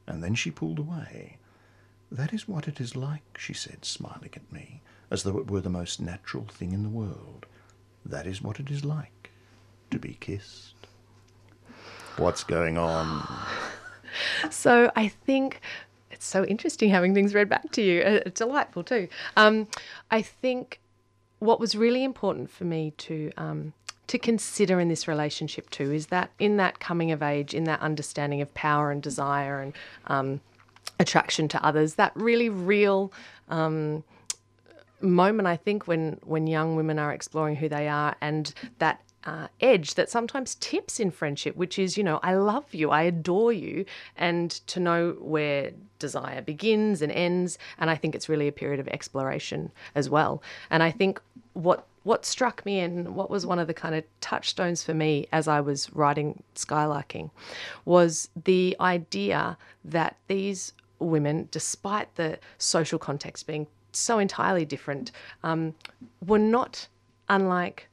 and 0.06 0.22
then 0.22 0.34
she 0.34 0.50
pulled 0.50 0.78
away. 0.78 1.38
That 2.10 2.32
is 2.32 2.48
what 2.48 2.68
it 2.68 2.80
is 2.80 2.96
like, 2.96 3.38
she 3.38 3.54
said, 3.54 3.84
smiling 3.84 4.30
at 4.34 4.52
me, 4.52 4.82
as 5.10 5.22
though 5.22 5.38
it 5.38 5.50
were 5.50 5.60
the 5.60 5.70
most 5.70 6.00
natural 6.00 6.44
thing 6.44 6.72
in 6.72 6.82
the 6.82 6.88
world. 6.88 7.46
That 8.04 8.26
is 8.26 8.42
what 8.42 8.58
it 8.58 8.70
is 8.70 8.84
like 8.84 9.30
to 9.90 9.98
be 9.98 10.16
kissed. 10.20 10.74
What's 12.16 12.44
going 12.44 12.78
on? 12.78 13.26
So 14.50 14.92
I 14.94 15.08
think 15.08 15.62
it's 16.22 16.28
so 16.28 16.44
interesting 16.44 16.88
having 16.88 17.14
things 17.14 17.34
read 17.34 17.48
back 17.48 17.72
to 17.72 17.82
you. 17.82 18.00
Uh, 18.00 18.20
delightful 18.32 18.84
too. 18.84 19.08
Um, 19.36 19.66
I 20.12 20.22
think 20.22 20.80
what 21.40 21.58
was 21.58 21.74
really 21.74 22.04
important 22.04 22.48
for 22.48 22.62
me 22.62 22.92
to 22.98 23.32
um, 23.36 23.72
to 24.06 24.18
consider 24.18 24.78
in 24.78 24.88
this 24.88 25.08
relationship 25.08 25.68
too 25.70 25.90
is 25.92 26.06
that 26.06 26.30
in 26.38 26.58
that 26.58 26.78
coming 26.78 27.10
of 27.10 27.24
age, 27.24 27.54
in 27.54 27.64
that 27.64 27.80
understanding 27.80 28.40
of 28.40 28.54
power 28.54 28.92
and 28.92 29.02
desire 29.02 29.60
and 29.60 29.72
um, 30.06 30.40
attraction 31.00 31.48
to 31.48 31.64
others, 31.64 31.94
that 31.94 32.12
really 32.14 32.48
real 32.48 33.12
um, 33.48 34.04
moment 35.00 35.48
I 35.48 35.56
think 35.56 35.88
when 35.88 36.20
when 36.22 36.46
young 36.46 36.76
women 36.76 37.00
are 37.00 37.12
exploring 37.12 37.56
who 37.56 37.68
they 37.68 37.88
are 37.88 38.14
and 38.20 38.54
that 38.78 39.00
uh, 39.24 39.48
edge 39.60 39.94
that 39.94 40.10
sometimes 40.10 40.56
tips 40.56 40.98
in 41.00 41.10
friendship, 41.10 41.56
which 41.56 41.78
is, 41.78 41.96
you 41.96 42.04
know, 42.04 42.18
I 42.22 42.34
love 42.34 42.72
you, 42.74 42.90
I 42.90 43.02
adore 43.02 43.52
you, 43.52 43.84
and 44.16 44.50
to 44.68 44.80
know 44.80 45.16
where 45.20 45.72
desire 45.98 46.42
begins 46.42 47.02
and 47.02 47.12
ends. 47.12 47.58
And 47.78 47.88
I 47.90 47.94
think 47.94 48.14
it's 48.14 48.28
really 48.28 48.48
a 48.48 48.52
period 48.52 48.80
of 48.80 48.88
exploration 48.88 49.70
as 49.94 50.10
well. 50.10 50.42
And 50.70 50.82
I 50.82 50.90
think 50.90 51.20
what 51.54 51.86
what 52.04 52.26
struck 52.26 52.66
me 52.66 52.80
and 52.80 53.14
what 53.14 53.30
was 53.30 53.46
one 53.46 53.60
of 53.60 53.68
the 53.68 53.74
kind 53.74 53.94
of 53.94 54.02
touchstones 54.20 54.82
for 54.82 54.92
me 54.92 55.28
as 55.30 55.46
I 55.46 55.60
was 55.60 55.92
writing 55.92 56.42
Skylarking 56.56 57.30
was 57.84 58.28
the 58.44 58.76
idea 58.80 59.56
that 59.84 60.16
these 60.26 60.72
women, 60.98 61.48
despite 61.52 62.14
the 62.16 62.38
social 62.58 62.98
context 62.98 63.46
being 63.46 63.68
so 63.92 64.18
entirely 64.18 64.64
different, 64.64 65.12
um, 65.44 65.74
were 66.26 66.38
not 66.38 66.88
unlike 67.28 67.88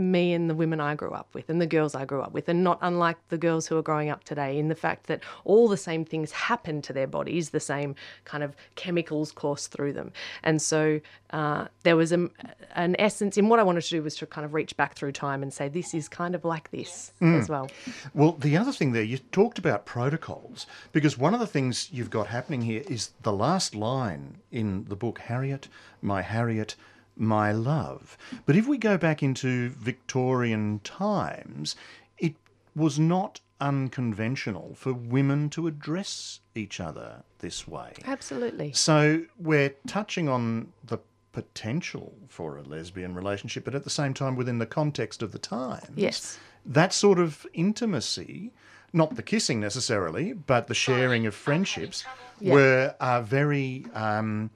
me 0.00 0.32
and 0.32 0.50
the 0.50 0.54
women 0.54 0.80
I 0.80 0.94
grew 0.94 1.12
up 1.12 1.28
with 1.34 1.48
and 1.48 1.60
the 1.60 1.66
girls 1.66 1.94
I 1.94 2.04
grew 2.04 2.22
up 2.22 2.32
with, 2.32 2.48
and 2.48 2.64
not 2.64 2.78
unlike 2.82 3.16
the 3.28 3.38
girls 3.38 3.66
who 3.66 3.76
are 3.76 3.82
growing 3.82 4.08
up 4.08 4.24
today, 4.24 4.58
in 4.58 4.68
the 4.68 4.74
fact 4.74 5.06
that 5.06 5.22
all 5.44 5.68
the 5.68 5.76
same 5.76 6.04
things 6.04 6.32
happen 6.32 6.82
to 6.82 6.92
their 6.92 7.06
bodies, 7.06 7.50
the 7.50 7.60
same 7.60 7.94
kind 8.24 8.42
of 8.42 8.56
chemicals 8.74 9.32
course 9.32 9.66
through 9.66 9.92
them. 9.92 10.12
And 10.42 10.60
so 10.60 11.00
uh, 11.30 11.66
there 11.82 11.96
was 11.96 12.12
a, 12.12 12.28
an 12.74 12.96
essence 12.98 13.36
in 13.36 13.48
what 13.48 13.60
I 13.60 13.62
wanted 13.62 13.82
to 13.82 13.90
do 13.90 14.02
was 14.02 14.16
to 14.16 14.26
kind 14.26 14.44
of 14.44 14.54
reach 14.54 14.76
back 14.76 14.94
through 14.94 15.12
time 15.12 15.42
and 15.42 15.52
say, 15.52 15.68
this 15.68 15.94
is 15.94 16.08
kind 16.08 16.34
of 16.34 16.44
like 16.44 16.70
this 16.70 17.12
as 17.20 17.48
well. 17.48 17.68
Well, 18.14 18.32
the 18.32 18.56
other 18.56 18.72
thing 18.72 18.92
there, 18.92 19.02
you 19.02 19.18
talked 19.18 19.58
about 19.58 19.84
protocols, 19.84 20.66
because 20.92 21.18
one 21.18 21.34
of 21.34 21.40
the 21.40 21.46
things 21.46 21.88
you've 21.92 22.10
got 22.10 22.26
happening 22.26 22.62
here 22.62 22.82
is 22.88 23.10
the 23.22 23.32
last 23.32 23.74
line 23.74 24.38
in 24.50 24.84
the 24.88 24.96
book 24.96 25.18
Harriet, 25.20 25.68
my 26.02 26.22
Harriet, 26.22 26.76
my 27.20 27.52
love. 27.52 28.16
But 28.46 28.56
if 28.56 28.66
we 28.66 28.78
go 28.78 28.96
back 28.96 29.22
into 29.22 29.68
Victorian 29.70 30.80
times, 30.82 31.76
it 32.18 32.34
was 32.74 32.98
not 32.98 33.40
unconventional 33.60 34.74
for 34.74 34.92
women 34.92 35.50
to 35.50 35.66
address 35.66 36.40
each 36.54 36.80
other 36.80 37.22
this 37.40 37.68
way. 37.68 37.92
Absolutely. 38.06 38.72
So 38.72 39.22
we're 39.38 39.74
touching 39.86 40.28
on 40.28 40.72
the 40.84 40.98
potential 41.32 42.14
for 42.28 42.56
a 42.56 42.62
lesbian 42.62 43.14
relationship, 43.14 43.64
but 43.64 43.74
at 43.74 43.84
the 43.84 43.90
same 43.90 44.14
time 44.14 44.34
within 44.36 44.58
the 44.58 44.66
context 44.66 45.22
of 45.22 45.32
the 45.32 45.38
times. 45.38 45.90
Yes. 45.94 46.38
That 46.64 46.92
sort 46.92 47.18
of 47.18 47.46
intimacy, 47.52 48.50
not 48.92 49.14
the 49.14 49.22
kissing 49.22 49.60
necessarily, 49.60 50.32
but 50.32 50.66
the 50.66 50.74
sharing 50.74 51.26
of 51.26 51.34
friendships, 51.34 52.04
Yeah. 52.40 52.54
were 52.54 52.94
uh, 53.00 53.20
very, 53.22 53.84
um, 53.94 54.50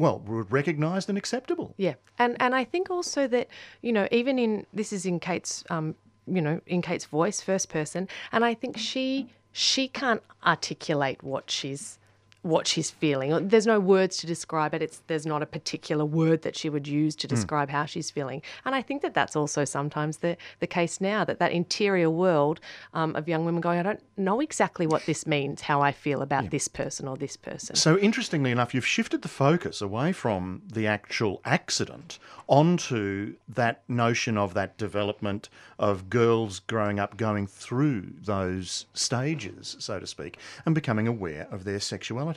well, 0.00 0.22
recognised 0.26 1.08
and 1.08 1.16
acceptable. 1.16 1.74
Yeah, 1.76 1.94
and 2.18 2.36
and 2.40 2.54
I 2.54 2.64
think 2.64 2.90
also 2.90 3.26
that 3.28 3.48
you 3.82 3.92
know 3.92 4.08
even 4.10 4.38
in 4.38 4.66
this 4.72 4.92
is 4.92 5.06
in 5.06 5.20
Kate's 5.20 5.62
um 5.70 5.94
you 6.26 6.42
know 6.42 6.60
in 6.66 6.82
Kate's 6.82 7.04
voice 7.04 7.40
first 7.40 7.68
person, 7.68 8.08
and 8.32 8.44
I 8.44 8.54
think 8.54 8.76
she 8.76 9.28
she 9.52 9.88
can't 9.88 10.22
articulate 10.44 11.22
what 11.22 11.50
she's 11.50 11.98
what 12.42 12.66
she's 12.66 12.90
feeling. 12.90 13.48
There's 13.48 13.66
no 13.66 13.78
words 13.78 14.16
to 14.18 14.26
describe 14.26 14.74
it. 14.74 14.82
It's 14.82 15.02
there's 15.06 15.26
not 15.26 15.42
a 15.42 15.46
particular 15.46 16.04
word 16.04 16.42
that 16.42 16.56
she 16.56 16.68
would 16.68 16.88
use 16.88 17.14
to 17.16 17.26
describe 17.26 17.68
how 17.70 17.84
she's 17.84 18.10
feeling. 18.10 18.42
And 18.64 18.74
I 18.74 18.82
think 18.82 19.02
that 19.02 19.14
that's 19.14 19.36
also 19.36 19.64
sometimes 19.64 20.18
the 20.18 20.36
the 20.60 20.66
case 20.66 21.00
now 21.00 21.24
that 21.24 21.38
that 21.38 21.52
interior 21.52 22.10
world 22.10 22.60
um, 22.94 23.14
of 23.16 23.28
young 23.28 23.44
women 23.44 23.60
going, 23.60 23.78
I 23.78 23.82
don't 23.82 24.02
know 24.16 24.40
exactly 24.40 24.86
what 24.86 25.04
this 25.06 25.26
means, 25.26 25.62
how 25.62 25.82
I 25.82 25.92
feel 25.92 26.22
about 26.22 26.50
this 26.50 26.68
person 26.68 27.08
or 27.08 27.16
this 27.16 27.36
person. 27.36 27.76
So, 27.76 27.98
interestingly 27.98 28.50
enough, 28.50 28.74
you've 28.74 28.86
shifted 28.86 29.22
the 29.22 29.28
focus 29.28 29.80
away 29.80 30.12
from 30.12 30.62
the 30.66 30.86
actual 30.86 31.40
accident 31.44 32.18
onto 32.48 33.36
that 33.48 33.82
notion 33.88 34.36
of 34.36 34.54
that 34.54 34.76
development 34.76 35.48
of 35.78 36.10
girls 36.10 36.58
growing 36.58 36.98
up, 36.98 37.16
going 37.16 37.46
through 37.46 38.12
those 38.22 38.86
stages, 38.92 39.76
so 39.78 40.00
to 40.00 40.06
speak, 40.06 40.38
and 40.66 40.74
becoming 40.74 41.06
aware 41.06 41.46
of 41.50 41.64
their 41.64 41.80
sexuality. 41.80 42.29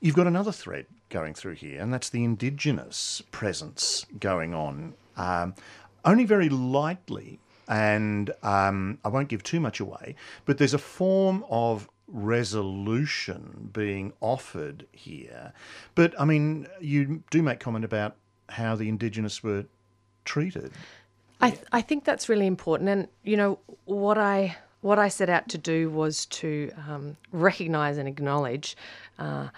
You've 0.00 0.16
got 0.16 0.26
another 0.26 0.52
thread 0.52 0.86
going 1.08 1.34
through 1.34 1.54
here, 1.54 1.80
and 1.80 1.92
that's 1.92 2.08
the 2.08 2.24
Indigenous 2.24 3.22
presence 3.30 4.06
going 4.18 4.54
on. 4.54 4.94
Um, 5.16 5.54
only 6.04 6.24
very 6.24 6.48
lightly 6.48 7.38
and 7.68 8.30
um, 8.42 8.98
I 9.04 9.08
won't 9.08 9.28
give 9.28 9.42
too 9.42 9.60
much 9.60 9.80
away, 9.80 10.14
but 10.44 10.58
there's 10.58 10.74
a 10.74 10.78
form 10.78 11.44
of 11.48 11.88
resolution 12.08 13.70
being 13.72 14.12
offered 14.20 14.86
here. 14.92 15.52
But 15.94 16.18
I 16.20 16.24
mean, 16.24 16.66
you 16.80 17.22
do 17.30 17.42
make 17.42 17.60
comment 17.60 17.84
about 17.84 18.16
how 18.48 18.74
the 18.74 18.88
Indigenous 18.88 19.42
were 19.42 19.64
treated. 20.24 20.72
I, 21.40 21.50
th- 21.50 21.64
I 21.72 21.80
think 21.80 22.04
that's 22.04 22.28
really 22.28 22.46
important, 22.46 22.88
and 22.88 23.08
you 23.22 23.36
know 23.36 23.58
what 23.84 24.18
I 24.18 24.56
what 24.82 24.98
I 24.98 25.08
set 25.08 25.30
out 25.30 25.48
to 25.48 25.58
do 25.58 25.88
was 25.88 26.26
to 26.26 26.70
um, 26.86 27.16
recognise 27.32 27.96
and 27.96 28.06
acknowledge. 28.06 28.76
Uh, 29.18 29.48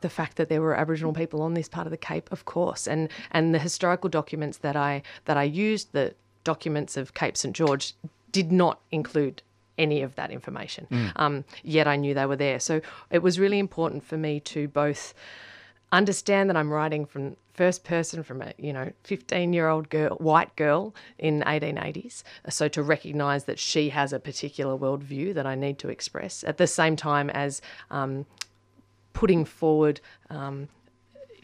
the 0.00 0.10
fact 0.10 0.36
that 0.36 0.48
there 0.48 0.60
were 0.60 0.74
Aboriginal 0.74 1.12
people 1.12 1.40
on 1.40 1.54
this 1.54 1.68
part 1.68 1.86
of 1.86 1.92
the 1.92 1.96
Cape, 1.96 2.30
of 2.32 2.44
course, 2.44 2.86
and 2.88 3.08
and 3.30 3.54
the 3.54 3.58
historical 3.60 4.10
documents 4.10 4.58
that 4.58 4.76
I 4.76 5.02
that 5.24 5.36
I 5.36 5.44
used, 5.44 5.92
the 5.92 6.14
documents 6.44 6.96
of 6.96 7.14
Cape 7.14 7.36
St 7.36 7.54
George, 7.54 7.94
did 8.32 8.50
not 8.50 8.80
include 8.90 9.40
any 9.78 10.02
of 10.02 10.16
that 10.16 10.30
information. 10.30 10.86
Um, 11.16 11.44
yet 11.62 11.86
I 11.86 11.96
knew 11.96 12.12
they 12.12 12.26
were 12.26 12.36
there, 12.36 12.58
so 12.58 12.80
it 13.10 13.22
was 13.22 13.38
really 13.38 13.60
important 13.60 14.04
for 14.04 14.16
me 14.16 14.40
to 14.40 14.66
both 14.68 15.14
understand 15.92 16.48
that 16.50 16.56
I'm 16.56 16.72
writing 16.72 17.06
from 17.06 17.36
first 17.54 17.84
person 17.84 18.22
from 18.22 18.40
a 18.40 18.54
you 18.56 18.72
know 18.72 18.90
15 19.04 19.52
year 19.52 19.68
old 19.68 19.90
girl 19.90 20.16
white 20.16 20.56
girl 20.56 20.94
in 21.18 21.42
1880s 21.42 22.22
so 22.48 22.66
to 22.68 22.82
recognize 22.82 23.44
that 23.44 23.58
she 23.58 23.90
has 23.90 24.12
a 24.14 24.18
particular 24.18 24.76
worldview 24.76 25.34
that 25.34 25.46
I 25.46 25.54
need 25.54 25.78
to 25.80 25.90
express 25.90 26.42
at 26.44 26.56
the 26.56 26.66
same 26.66 26.96
time 26.96 27.28
as 27.28 27.60
um, 27.90 28.24
putting 29.12 29.44
forward 29.44 30.00
um, 30.30 30.68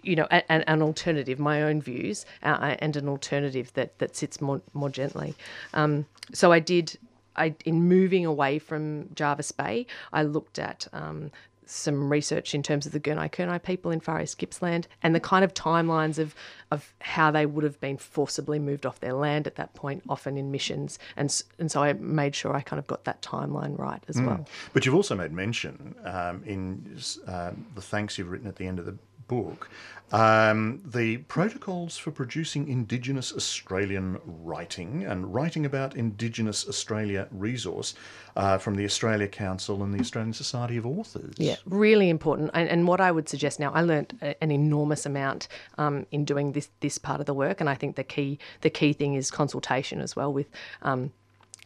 you 0.03 0.17
know 0.17 0.27
a, 0.31 0.51
an, 0.51 0.63
an 0.63 0.83
alternative 0.83 1.39
my 1.39 1.63
own 1.63 1.81
views 1.81 2.25
uh, 2.43 2.77
and 2.79 2.97
an 2.97 3.09
alternative 3.09 3.73
that 3.75 3.99
that 3.99 4.17
sits 4.17 4.41
more 4.41 4.61
more 4.73 4.89
gently. 4.89 5.35
Um, 5.75 6.07
so 6.33 6.53
I 6.53 6.61
did 6.61 6.99
I 7.37 7.55
in 7.65 7.83
moving 7.89 8.25
away 8.25 8.59
from 8.59 9.15
Jervis 9.15 9.53
Bay 9.53 9.87
I 10.13 10.23
looked 10.23 10.59
at 10.59 10.89
um, 10.93 11.31
some 11.71 12.11
research 12.11 12.55
in 12.55 12.63
terms 12.63 12.87
of 12.87 12.93
the 12.93 13.01
Gunai 13.01 13.31
Kurnai 13.31 13.63
people 13.63 13.91
in 13.91 14.01
Far 14.01 14.21
East 14.23 14.39
Gippsland 14.39 14.87
and 15.03 15.15
the 15.15 15.21
kind 15.21 15.45
of 15.45 15.55
timelines 15.55 16.19
of, 16.19 16.35
of 16.71 16.93
how 17.01 17.31
they 17.31 17.47
would 17.47 17.65
have 17.65 17.81
been 17.81 17.97
forcibly 17.97 18.59
moved 18.59 18.87
off 18.87 19.01
their 19.01 19.13
land 19.13 19.47
at 19.47 19.57
that 19.57 19.75
point, 19.75 20.03
often 20.09 20.37
in 20.37 20.51
missions. 20.51 20.99
And, 21.17 21.43
and 21.59 21.71
so 21.71 21.83
I 21.83 21.93
made 21.95 22.35
sure 22.35 22.55
I 22.55 22.61
kind 22.61 22.79
of 22.79 22.87
got 22.87 23.05
that 23.05 23.23
timeline 23.23 23.79
right 23.79 24.03
as 24.09 24.21
well. 24.21 24.47
But 24.73 24.87
you've 24.87 24.95
also 24.95 25.15
made 25.15 25.33
mention 25.33 25.95
um, 26.05 26.43
in 26.45 26.99
uh, 27.27 27.53
the 27.75 27.83
thanks 27.83 28.19
you've 28.19 28.31
written 28.31 28.49
at 28.49 28.57
the 28.57 28.67
end 28.67 28.79
of 28.79 28.87
the 28.87 28.97
book 29.29 29.71
um, 30.11 30.81
the 30.85 31.19
protocols 31.19 31.99
for 31.99 32.11
producing 32.11 32.69
Indigenous 32.69 33.33
Australian 33.33 34.19
writing 34.25 35.05
and 35.05 35.33
writing 35.35 35.67
about 35.67 35.97
Indigenous 35.97 36.67
Australia 36.67 37.29
resource 37.31 37.95
uh, 38.37 38.57
from 38.57 38.77
the 38.77 38.85
Australia 38.85 39.29
Council 39.29 39.83
and 39.83 39.93
the 39.93 40.01
Australian 40.01 40.33
Society 40.33 40.79
of 40.79 40.87
Authors. 40.87 41.35
Yeah, 41.37 41.57
really 41.67 42.09
important. 42.09 42.51
And, 42.55 42.69
and 42.69 42.89
what 42.89 43.01
I 43.01 43.11
would 43.11 43.29
suggest 43.29 43.61
now, 43.61 43.71
I 43.73 43.83
learnt 43.83 44.15
an 44.23 44.51
enormous 44.51 45.05
amount 45.05 45.49
um, 45.77 46.07
in 46.11 46.25
doing 46.25 46.53
this 46.53 46.71
this 46.81 46.97
part 46.97 47.21
of 47.21 47.27
the 47.27 47.35
work, 47.35 47.61
and 47.61 47.69
I 47.69 47.75
think 47.75 47.97
the 47.97 48.05
key 48.05 48.39
the 48.63 48.71
key 48.71 48.95
thing 48.95 49.15
is 49.15 49.31
consultation 49.31 50.01
as 50.01 50.17
well 50.17 50.33
with 50.33 50.47
um, 50.83 51.13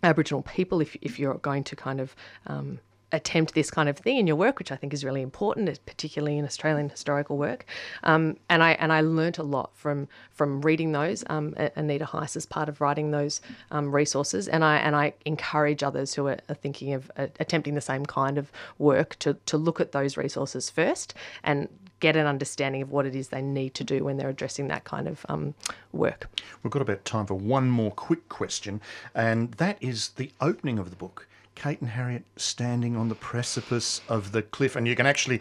Aboriginal 0.02 0.42
people. 0.42 0.81
If 0.81 0.97
if 1.00 1.19
you're 1.19 1.35
going 1.35 1.62
to 1.64 1.76
kind 1.76 2.00
of 2.00 2.16
um, 2.49 2.81
attempt 3.12 3.54
this 3.54 3.71
kind 3.71 3.88
of 3.88 3.99
thing 3.99 4.16
in 4.16 4.26
your 4.26 4.37
work, 4.37 4.59
which 4.59 4.73
I 4.73 4.76
think 4.76 4.92
is 4.95 5.04
really 5.04 5.23
important, 5.23 5.85
particularly 5.87 6.38
in 6.38 6.45
Australian 6.45 6.88
historical 6.88 7.37
work. 7.37 7.66
Um, 8.02 8.37
and 8.49 8.62
I 8.62 8.73
and 8.73 8.92
I 8.92 9.00
learnt 9.00 9.38
a 9.38 9.42
lot 9.42 9.71
from 9.75 10.09
from 10.33 10.62
reading 10.62 10.92
those. 10.92 11.25
Um, 11.28 11.54
Anita 11.76 12.04
Heiss 12.04 12.37
is 12.37 12.47
part 12.47 12.69
of 12.69 12.81
writing 12.81 13.11
those 13.11 13.40
um, 13.71 13.95
resources, 13.95 14.49
and 14.49 14.64
I 14.64 14.76
and 14.76 14.97
I 14.97 15.14
encourage 15.25 15.83
others 15.83 16.14
who 16.14 16.26
are, 16.26 16.38
are 16.49 16.54
thinking 16.54 16.92
of 16.95 17.11
uh, 17.16 17.28
attempting 17.38 17.75
the 17.75 17.81
same 17.81 18.07
kind 18.07 18.38
of 18.38 18.50
work 18.78 19.16
to 19.21 19.35
to 19.35 19.57
look 19.57 19.81
at 19.81 19.92
those 19.92 20.16
resources 20.16 20.71
first 20.71 21.14
and 21.42 21.69
get 22.00 22.16
an 22.16 22.26
understanding 22.26 22.83
of 22.83 22.90
what 22.90 23.07
it 23.07 23.14
is 23.14 23.28
they 23.28 23.40
need 23.40 23.75
to 23.75 23.85
do 23.85 24.02
when 24.02 24.16
they're 24.16 24.28
addressing 24.28 24.66
that 24.66 24.83
kind 24.83 25.07
of 25.07 25.25
um, 25.28 25.54
work. 25.92 26.28
We've 26.62 26.71
got 26.71 26.83
about 26.83 27.04
time 27.04 27.26
for 27.26 27.35
one 27.35 27.71
more 27.71 27.92
quick 27.92 28.28
question, 28.28 28.81
and 29.14 29.52
that 29.52 29.76
is 29.81 30.09
the 30.16 30.33
opening 30.40 30.81
of 30.81 30.90
the 30.90 30.97
book. 30.97 31.28
Kate 31.54 31.80
and 31.80 31.90
Harriet 31.90 32.25
standing 32.37 32.97
on 32.97 33.09
the 33.09 33.14
precipice 33.14 34.00
of 34.09 34.32
the 34.32 34.42
cliff, 34.42 34.76
and 34.76 34.87
you 34.87 34.97
can 34.97 35.06
actually 35.06 35.40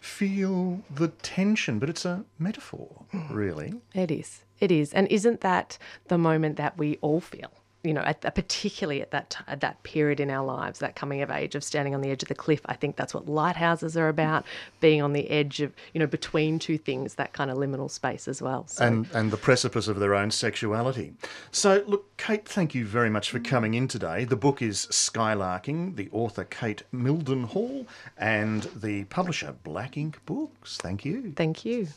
feel 0.00 0.82
the 0.94 1.08
tension, 1.08 1.78
but 1.78 1.88
it's 1.88 2.04
a 2.04 2.24
metaphor, 2.38 3.04
mm. 3.12 3.34
really. 3.34 3.74
It 3.94 4.10
is. 4.10 4.44
It 4.60 4.70
is. 4.70 4.92
And 4.92 5.06
isn't 5.08 5.40
that 5.42 5.78
the 6.08 6.18
moment 6.18 6.56
that 6.56 6.78
we 6.78 6.98
all 7.00 7.20
feel? 7.20 7.52
You 7.86 7.94
know, 7.94 8.00
at, 8.02 8.34
particularly 8.34 9.00
at 9.00 9.10
that 9.12 9.36
at 9.46 9.60
that 9.60 9.82
period 9.82 10.20
in 10.20 10.30
our 10.30 10.44
lives, 10.44 10.80
that 10.80 10.96
coming 10.96 11.22
of 11.22 11.30
age 11.30 11.54
of 11.54 11.62
standing 11.62 11.94
on 11.94 12.00
the 12.00 12.10
edge 12.10 12.22
of 12.22 12.28
the 12.28 12.34
cliff. 12.34 12.60
I 12.66 12.74
think 12.74 12.96
that's 12.96 13.14
what 13.14 13.28
lighthouses 13.28 13.96
are 13.96 14.08
about, 14.08 14.44
being 14.80 15.02
on 15.02 15.12
the 15.12 15.28
edge 15.30 15.60
of, 15.60 15.72
you 15.94 16.00
know, 16.00 16.06
between 16.06 16.58
two 16.58 16.78
things, 16.78 17.14
that 17.14 17.32
kind 17.32 17.50
of 17.50 17.56
liminal 17.56 17.90
space 17.90 18.26
as 18.28 18.42
well. 18.42 18.66
So 18.66 18.84
and 18.84 19.08
and 19.12 19.30
the 19.30 19.36
precipice 19.36 19.88
of 19.88 19.98
their 19.98 20.14
own 20.14 20.30
sexuality. 20.30 21.14
So, 21.50 21.84
look, 21.86 22.16
Kate, 22.16 22.46
thank 22.46 22.74
you 22.74 22.84
very 22.84 23.10
much 23.10 23.30
for 23.30 23.38
coming 23.38 23.74
in 23.74 23.88
today. 23.88 24.24
The 24.24 24.36
book 24.36 24.62
is 24.62 24.86
Skylarking, 24.90 25.96
the 25.96 26.08
author 26.12 26.44
Kate 26.44 26.82
Mildenhall, 26.92 27.86
and 28.18 28.64
the 28.74 29.04
publisher 29.04 29.54
Black 29.62 29.92
Inc. 29.92 30.16
Books. 30.26 30.76
Thank 30.78 31.04
you. 31.04 31.32
thank 31.36 31.64
you. 31.64 31.88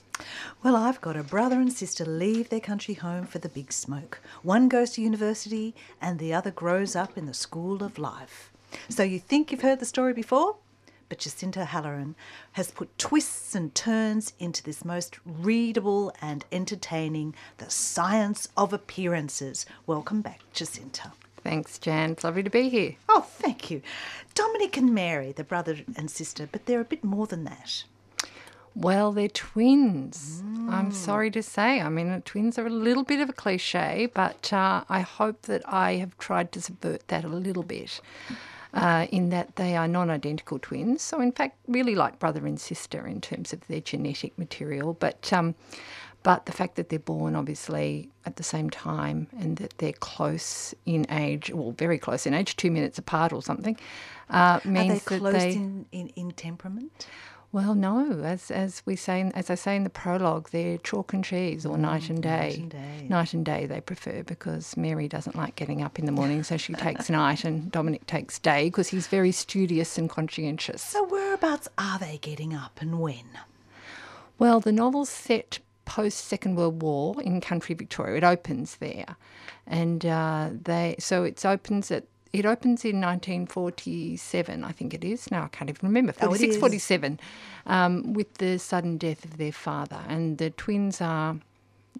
Well, 0.63 0.75
I've 0.75 1.00
got 1.00 1.15
a 1.15 1.24
brother 1.24 1.55
and 1.55 1.72
sister 1.72 2.05
leave 2.05 2.50
their 2.50 2.60
country 2.60 2.96
home 2.96 3.25
for 3.25 3.39
the 3.39 3.50
big 3.50 3.72
smoke. 3.72 4.19
One 4.43 4.67
goes 4.67 4.91
to 4.91 5.01
university 5.01 5.74
and 6.01 6.19
the 6.19 6.33
other 6.33 6.51
grows 6.51 6.95
up 6.95 7.17
in 7.17 7.25
the 7.25 7.33
school 7.33 7.83
of 7.83 7.98
life. 7.98 8.51
So 8.88 9.03
you 9.03 9.19
think 9.19 9.51
you've 9.51 9.62
heard 9.62 9.79
the 9.79 9.86
story 9.86 10.13
before? 10.13 10.57
but 11.09 11.17
Jacinta 11.17 11.65
Halloran 11.65 12.15
has 12.53 12.71
put 12.71 12.95
twists 12.98 13.55
and 13.55 13.74
turns 13.74 14.33
into 14.39 14.63
this 14.63 14.86
most 14.86 15.17
readable 15.25 16.13
and 16.21 16.45
entertaining 16.51 17.33
The 17.57 17.69
Science 17.69 18.48
of 18.55 18.71
Appearances. 18.71 19.65
Welcome 19.88 20.21
back, 20.21 20.41
Jacinta. 20.53 21.12
Thanks, 21.43 21.79
Jan. 21.79 22.12
It's 22.12 22.24
lovely 22.24 22.43
to 22.43 22.50
be 22.50 22.69
here. 22.69 22.95
Oh, 23.09 23.21
thank 23.21 23.71
you. 23.71 23.81
Dominic 24.36 24.77
and 24.77 24.93
Mary, 24.93 25.31
the 25.31 25.43
brother 25.43 25.77
and 25.98 26.12
sister, 26.12 26.48
but 26.50 26.65
they're 26.65 26.81
a 26.81 26.86
bit 26.86 27.03
more 27.03 27.25
than 27.25 27.43
that. 27.45 27.83
Well, 28.75 29.11
they're 29.11 29.27
twins. 29.27 30.43
I'm 30.69 30.91
sorry 30.91 31.31
to 31.31 31.41
say. 31.41 31.81
I 31.81 31.89
mean, 31.89 32.21
twins 32.25 32.59
are 32.59 32.67
a 32.67 32.69
little 32.69 33.03
bit 33.03 33.19
of 33.19 33.29
a 33.29 33.33
cliche, 33.33 34.07
but 34.13 34.53
uh, 34.53 34.83
I 34.88 34.99
hope 35.01 35.43
that 35.43 35.63
I 35.67 35.93
have 35.95 36.15
tried 36.19 36.51
to 36.51 36.61
subvert 36.61 37.07
that 37.07 37.23
a 37.25 37.27
little 37.27 37.63
bit. 37.63 37.99
Uh, 38.71 39.07
in 39.11 39.29
that 39.29 39.55
they 39.55 39.75
are 39.75 39.88
non 39.88 40.11
identical 40.11 40.59
twins. 40.59 41.01
So, 41.01 41.19
in 41.21 41.31
fact, 41.31 41.57
really 41.67 41.95
like 41.95 42.19
brother 42.19 42.45
and 42.45 42.59
sister 42.61 43.07
in 43.07 43.19
terms 43.19 43.51
of 43.51 43.65
their 43.67 43.81
genetic 43.81 44.38
material. 44.38 44.93
But, 44.93 45.33
um, 45.33 45.55
but 46.21 46.45
the 46.45 46.51
fact 46.51 46.75
that 46.75 46.89
they're 46.89 46.99
born 46.99 47.35
obviously 47.35 48.11
at 48.27 48.35
the 48.35 48.43
same 48.43 48.69
time 48.69 49.25
and 49.39 49.57
that 49.57 49.73
they're 49.79 49.93
close 49.93 50.75
in 50.85 51.07
age, 51.09 51.49
well, 51.51 51.71
very 51.71 51.97
close 51.97 52.27
in 52.27 52.35
age, 52.35 52.57
two 52.57 52.69
minutes 52.69 52.99
apart 52.99 53.33
or 53.33 53.41
something, 53.41 53.75
uh, 54.29 54.59
Are 54.63 54.67
means 54.69 54.88
they 55.05 55.15
that 55.15 55.19
close 55.19 55.33
they. 55.33 55.53
in, 55.53 55.88
in, 55.91 56.09
in 56.09 56.31
temperament? 56.33 57.07
Well, 57.51 57.74
no, 57.74 58.22
as 58.24 58.51
as 58.51 58.84
we 58.86 58.96
say, 58.96 59.20
in- 59.22 59.32
as 59.32 59.50
I 59.50 59.56
say 59.56 59.75
in 59.75 59.84
the 59.84 59.89
prologue, 59.89 60.51
they're 60.51 60.77
chalk 60.77 61.13
and 61.13 61.24
cheese 61.25 61.65
or 61.65 61.79
night 61.79 62.08
and 62.10 62.22
day. 62.22 62.58
and 62.60 62.70
day. 62.70 63.08
Night 63.10 63.34
and 63.34 63.44
day 63.44 63.65
they 63.65 63.82
prefer 63.82 64.22
because 64.22 64.77
Mary 64.77 65.08
doesn't 65.08 65.36
like 65.36 65.56
getting 65.56 65.82
up 65.82 65.98
in 65.98 66.06
the 66.06 66.12
morning, 66.12 66.44
so 66.44 66.58
she 66.58 66.74
takes 66.88 67.10
night, 67.10 67.44
and 67.44 67.72
Dominic 67.72 68.06
takes 68.06 68.38
day 68.38 68.65
because 68.65 68.89
he's 68.89 69.08
very 69.08 69.32
studious 69.32 69.98
and 69.98 70.10
conscientious. 70.10 70.84
So, 70.84 71.03
whereabouts 71.08 71.68
are 71.77 71.98
they 71.98 72.20
getting 72.22 72.53
up 72.53 72.82
and 72.82 73.00
when? 73.00 73.25
Well, 74.38 74.60
the 74.60 74.72
novel's 74.72 75.10
set 75.10 75.58
post 75.86 76.20
Second 76.25 76.56
World 76.56 76.84
War 76.84 77.20
in 77.20 77.41
country 77.41 77.74
Victoria. 77.74 78.18
It 78.18 78.24
opens 78.24 78.75
there, 78.75 79.15
and 79.65 80.06
uh, 80.06 80.50
they 80.53 80.98
so 81.00 81.24
it 81.24 81.44
opens 81.44 81.89
at. 81.89 82.03
It 82.31 82.45
opens 82.45 82.86
in 82.86 83.01
1947, 83.01 84.63
I 84.63 84.71
think 84.71 84.93
it 84.93 85.03
is. 85.03 85.31
Now 85.31 85.45
I 85.45 85.48
can't 85.48 85.69
even 85.69 85.89
remember. 85.89 86.13
Oh, 86.21 86.25
it 86.25 86.39
46, 86.39 86.55
is. 86.55 86.59
47, 86.59 87.19
um, 87.65 88.13
with 88.13 88.36
the 88.36 88.59
sudden 88.59 88.98
death 88.98 89.25
of 89.25 89.38
their 89.38 89.51
father. 89.51 90.01
And 90.07 90.38
the 90.38 90.51
twins 90.51 91.01
are, 91.01 91.38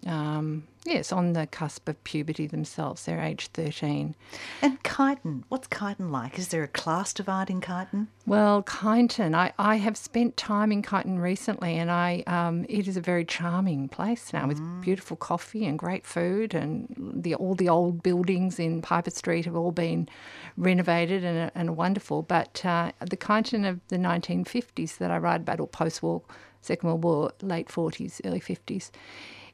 um, 0.06 0.66
yes, 0.84 1.12
on 1.12 1.34
the 1.34 1.46
cusp 1.46 1.88
of 1.88 2.02
puberty 2.04 2.46
themselves. 2.46 3.04
They're 3.04 3.20
age 3.20 3.48
13. 3.48 4.14
And 4.62 4.82
Kyneton, 4.82 5.42
what's 5.48 5.68
Kyneton 5.68 6.10
like? 6.10 6.38
Is 6.38 6.48
there 6.48 6.62
a 6.62 6.68
class 6.68 7.12
divide 7.12 7.50
in 7.50 7.60
Kyneton? 7.60 8.06
Well, 8.26 8.62
Kyneton, 8.62 9.34
I, 9.34 9.52
I 9.58 9.76
have 9.76 9.96
spent 9.96 10.36
time 10.36 10.72
in 10.72 10.82
Kyneton 10.82 11.20
recently, 11.20 11.76
and 11.76 11.90
I 11.90 12.22
um, 12.26 12.64
it 12.68 12.88
is 12.88 12.96
a 12.96 13.00
very 13.00 13.24
charming 13.24 13.88
place 13.88 14.32
now 14.32 14.46
with 14.46 14.60
beautiful 14.80 15.16
coffee 15.16 15.66
and 15.66 15.78
great 15.78 16.06
food, 16.06 16.54
and 16.54 16.94
the 16.96 17.34
all 17.34 17.54
the 17.54 17.68
old 17.68 18.02
buildings 18.02 18.58
in 18.58 18.80
Piper 18.80 19.10
Street 19.10 19.44
have 19.44 19.56
all 19.56 19.72
been 19.72 20.08
renovated 20.56 21.24
and, 21.24 21.50
and 21.54 21.76
wonderful. 21.76 22.22
But 22.22 22.64
uh, 22.64 22.92
the 23.00 23.16
Kyneton 23.16 23.68
of 23.68 23.80
the 23.88 23.96
1950s 23.96 24.98
that 24.98 25.10
I 25.10 25.18
write 25.18 25.42
about, 25.42 25.60
or 25.60 25.66
post-war, 25.66 26.22
Second 26.62 26.88
World 26.88 27.04
War, 27.04 27.32
late 27.42 27.68
40s, 27.68 28.20
early 28.24 28.40
50s, 28.40 28.90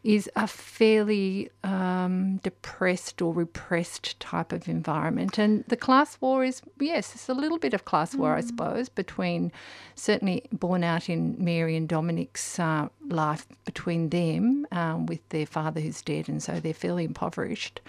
is 0.07 0.31
a 0.37 0.47
fairly 0.47 1.51
um, 1.65 2.37
depressed 2.45 3.21
or 3.21 3.35
repressed 3.35 4.19
type 4.21 4.53
of 4.53 4.69
environment. 4.69 5.37
And 5.37 5.65
the 5.67 5.77
class 5.77 6.17
war 6.21 6.45
is, 6.45 6.63
yes, 6.79 7.13
it's 7.17 7.29
a 7.29 7.35
little 7.35 7.59
bit 7.59 7.75
of 7.75 7.87
class 7.87 8.15
war, 8.15 8.37
I 8.37 8.41
suppose, 8.43 8.89
between 8.89 9.51
certainly 9.97 10.45
born 10.53 10.85
out 10.85 11.09
in 11.09 11.35
Mary 11.39 11.75
and 11.75 11.89
Dominic's 11.89 12.61
uh, 12.61 12.89
life 13.09 13.49
between 13.65 14.11
them 14.11 14.65
um, 14.71 15.07
with 15.07 15.29
their 15.31 15.45
father 15.45 15.81
who's 15.81 16.03
dead, 16.03 16.29
and 16.29 16.41
so 16.41 16.61
they're 16.61 16.73
fairly 16.73 17.05
impoverished. 17.05 17.81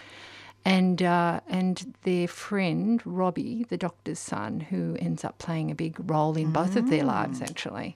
And 0.66 1.04
uh, 1.04 1.42
and 1.48 1.94
their 2.02 2.28
friend 2.28 3.00
Robbie, 3.06 3.68
the 3.70 3.78
doctor's 3.78 4.20
son, 4.20 4.60
who 4.60 4.98
ends 5.00 5.24
up 5.24 5.38
playing 5.38 5.70
a 5.70 5.76
big 5.76 5.96
role 6.10 6.36
in 6.36 6.52
both 6.52 6.76
of 6.76 6.90
their 6.90 7.04
lives, 7.04 7.44
actually. 7.44 7.96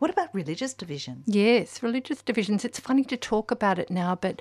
What 0.00 0.10
about 0.10 0.34
religious 0.34 0.72
divisions? 0.72 1.24
Yes, 1.26 1.82
religious 1.82 2.22
divisions. 2.22 2.64
It's 2.64 2.80
funny 2.80 3.04
to 3.04 3.18
talk 3.18 3.50
about 3.50 3.78
it 3.78 3.90
now, 3.90 4.14
but 4.14 4.40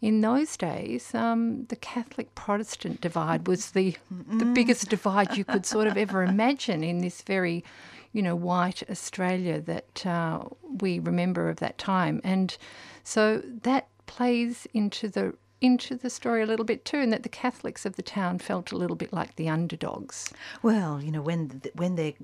in 0.00 0.22
those 0.22 0.56
days, 0.56 1.14
um, 1.14 1.66
the 1.66 1.76
Catholic 1.76 2.34
Protestant 2.34 3.00
divide 3.00 3.46
was 3.46 3.70
the 3.70 3.96
the 4.10 4.44
biggest 4.44 4.90
divide 4.96 5.36
you 5.36 5.44
could 5.44 5.64
sort 5.64 5.86
of 5.86 5.96
ever 5.96 6.24
imagine 6.24 6.82
in 6.82 6.98
this 6.98 7.22
very, 7.22 7.64
you 8.12 8.22
know, 8.22 8.34
white 8.34 8.82
Australia 8.90 9.60
that 9.60 10.04
uh, 10.04 10.40
we 10.80 10.98
remember 10.98 11.48
of 11.48 11.58
that 11.58 11.78
time, 11.78 12.20
and 12.24 12.56
so 13.04 13.40
that 13.62 13.86
plays 14.06 14.66
into 14.74 15.08
the 15.08 15.34
into 15.60 15.94
the 15.94 16.10
story 16.10 16.42
a 16.42 16.46
little 16.46 16.64
bit 16.64 16.84
too, 16.84 16.98
and 16.98 17.12
that 17.12 17.22
the 17.22 17.28
Catholics 17.28 17.86
of 17.86 17.94
the 17.94 18.02
town 18.02 18.40
felt 18.40 18.72
a 18.72 18.76
little 18.76 18.96
bit 18.96 19.12
like 19.12 19.36
the 19.36 19.48
underdogs. 19.48 20.32
Well, 20.60 21.00
you 21.00 21.12
know, 21.12 21.22
when 21.22 21.62
when 21.74 21.94
their 21.94 22.14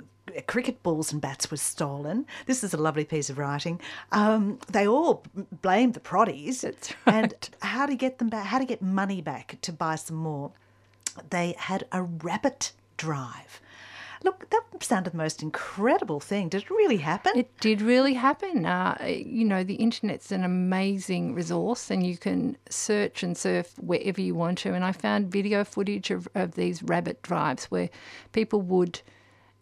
cricket 0.46 0.82
balls 0.82 1.12
and 1.12 1.20
bats 1.20 1.50
were 1.50 1.56
stolen, 1.56 2.26
this 2.46 2.64
is 2.64 2.74
a 2.74 2.78
lovely 2.78 3.04
piece 3.04 3.30
of 3.30 3.38
writing. 3.38 3.80
Um, 4.12 4.58
they 4.70 4.86
all 4.86 5.24
blamed 5.62 5.94
the 5.94 6.00
proddies. 6.00 6.62
That's 6.62 6.94
And 7.06 7.34
how 7.62 7.86
to 7.86 7.94
get 7.94 8.18
them 8.18 8.28
back? 8.28 8.46
How 8.46 8.58
to 8.58 8.64
get 8.64 8.82
money 8.82 9.20
back 9.20 9.58
to 9.62 9.72
buy 9.72 9.96
some 9.96 10.16
more? 10.16 10.52
They 11.30 11.54
had 11.58 11.86
a 11.92 12.02
rabbit 12.02 12.72
drive. 12.96 13.60
Look, 14.24 14.48
that 14.48 14.82
sounded 14.82 15.12
the 15.12 15.18
most 15.18 15.42
incredible 15.42 16.18
thing. 16.18 16.48
Did 16.48 16.62
it 16.62 16.70
really 16.70 16.96
happen? 16.96 17.32
It 17.36 17.50
did 17.60 17.82
really 17.82 18.14
happen. 18.14 18.64
Uh, 18.64 18.96
you 19.04 19.44
know, 19.44 19.62
the 19.62 19.74
internet's 19.74 20.32
an 20.32 20.44
amazing 20.44 21.34
resource 21.34 21.90
and 21.90 22.06
you 22.06 22.16
can 22.16 22.56
search 22.70 23.22
and 23.22 23.36
surf 23.36 23.74
wherever 23.78 24.22
you 24.22 24.34
want 24.34 24.56
to. 24.58 24.72
And 24.72 24.82
I 24.82 24.92
found 24.92 25.30
video 25.30 25.62
footage 25.62 26.10
of, 26.10 26.26
of 26.34 26.54
these 26.54 26.82
rabbit 26.82 27.20
drives 27.20 27.66
where 27.66 27.90
people 28.32 28.62
would, 28.62 29.02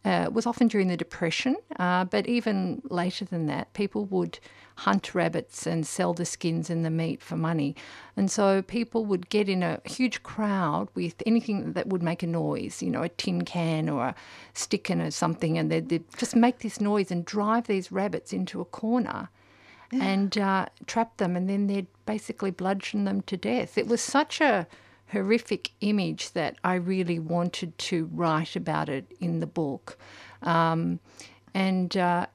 uh, 0.04 0.28
was 0.32 0.46
often 0.46 0.68
during 0.68 0.88
the 0.88 0.96
Depression, 0.96 1.56
uh, 1.78 2.04
but 2.04 2.26
even 2.26 2.82
later 2.84 3.24
than 3.24 3.46
that, 3.46 3.72
people 3.72 4.04
would 4.06 4.38
hunt 4.76 5.14
rabbits 5.14 5.66
and 5.66 5.86
sell 5.86 6.12
the 6.12 6.24
skins 6.24 6.70
and 6.70 6.84
the 6.84 6.90
meat 6.90 7.22
for 7.22 7.36
money. 7.36 7.76
And 8.16 8.30
so 8.30 8.62
people 8.62 9.04
would 9.04 9.28
get 9.28 9.48
in 9.48 9.62
a 9.62 9.80
huge 9.84 10.22
crowd 10.22 10.88
with 10.94 11.22
anything 11.24 11.74
that 11.74 11.86
would 11.86 12.02
make 12.02 12.22
a 12.22 12.26
noise, 12.26 12.82
you 12.82 12.90
know, 12.90 13.02
a 13.02 13.08
tin 13.08 13.42
can 13.44 13.88
or 13.88 14.08
a 14.08 14.14
stick 14.54 14.90
and 14.90 15.00
or 15.00 15.10
something, 15.10 15.56
and 15.56 15.70
they'd, 15.70 15.88
they'd 15.88 16.04
just 16.16 16.34
make 16.34 16.60
this 16.60 16.80
noise 16.80 17.10
and 17.10 17.24
drive 17.24 17.66
these 17.66 17.92
rabbits 17.92 18.32
into 18.32 18.60
a 18.60 18.64
corner 18.64 19.28
and 19.92 20.38
uh, 20.38 20.64
trap 20.86 21.18
them, 21.18 21.36
and 21.36 21.50
then 21.50 21.66
they'd 21.66 21.86
basically 22.06 22.50
bludgeon 22.50 23.04
them 23.04 23.20
to 23.20 23.36
death. 23.36 23.76
It 23.76 23.86
was 23.86 24.00
such 24.00 24.40
a 24.40 24.66
horrific 25.12 25.70
image 25.80 26.32
that 26.32 26.56
I 26.64 26.74
really 26.74 27.18
wanted 27.18 27.76
to 27.78 28.08
write 28.12 28.56
about 28.56 28.88
it 28.88 29.04
in 29.20 29.40
the 29.40 29.46
book. 29.46 29.98
Um, 30.42 31.00
and 31.54 31.96
uh, 31.96 32.26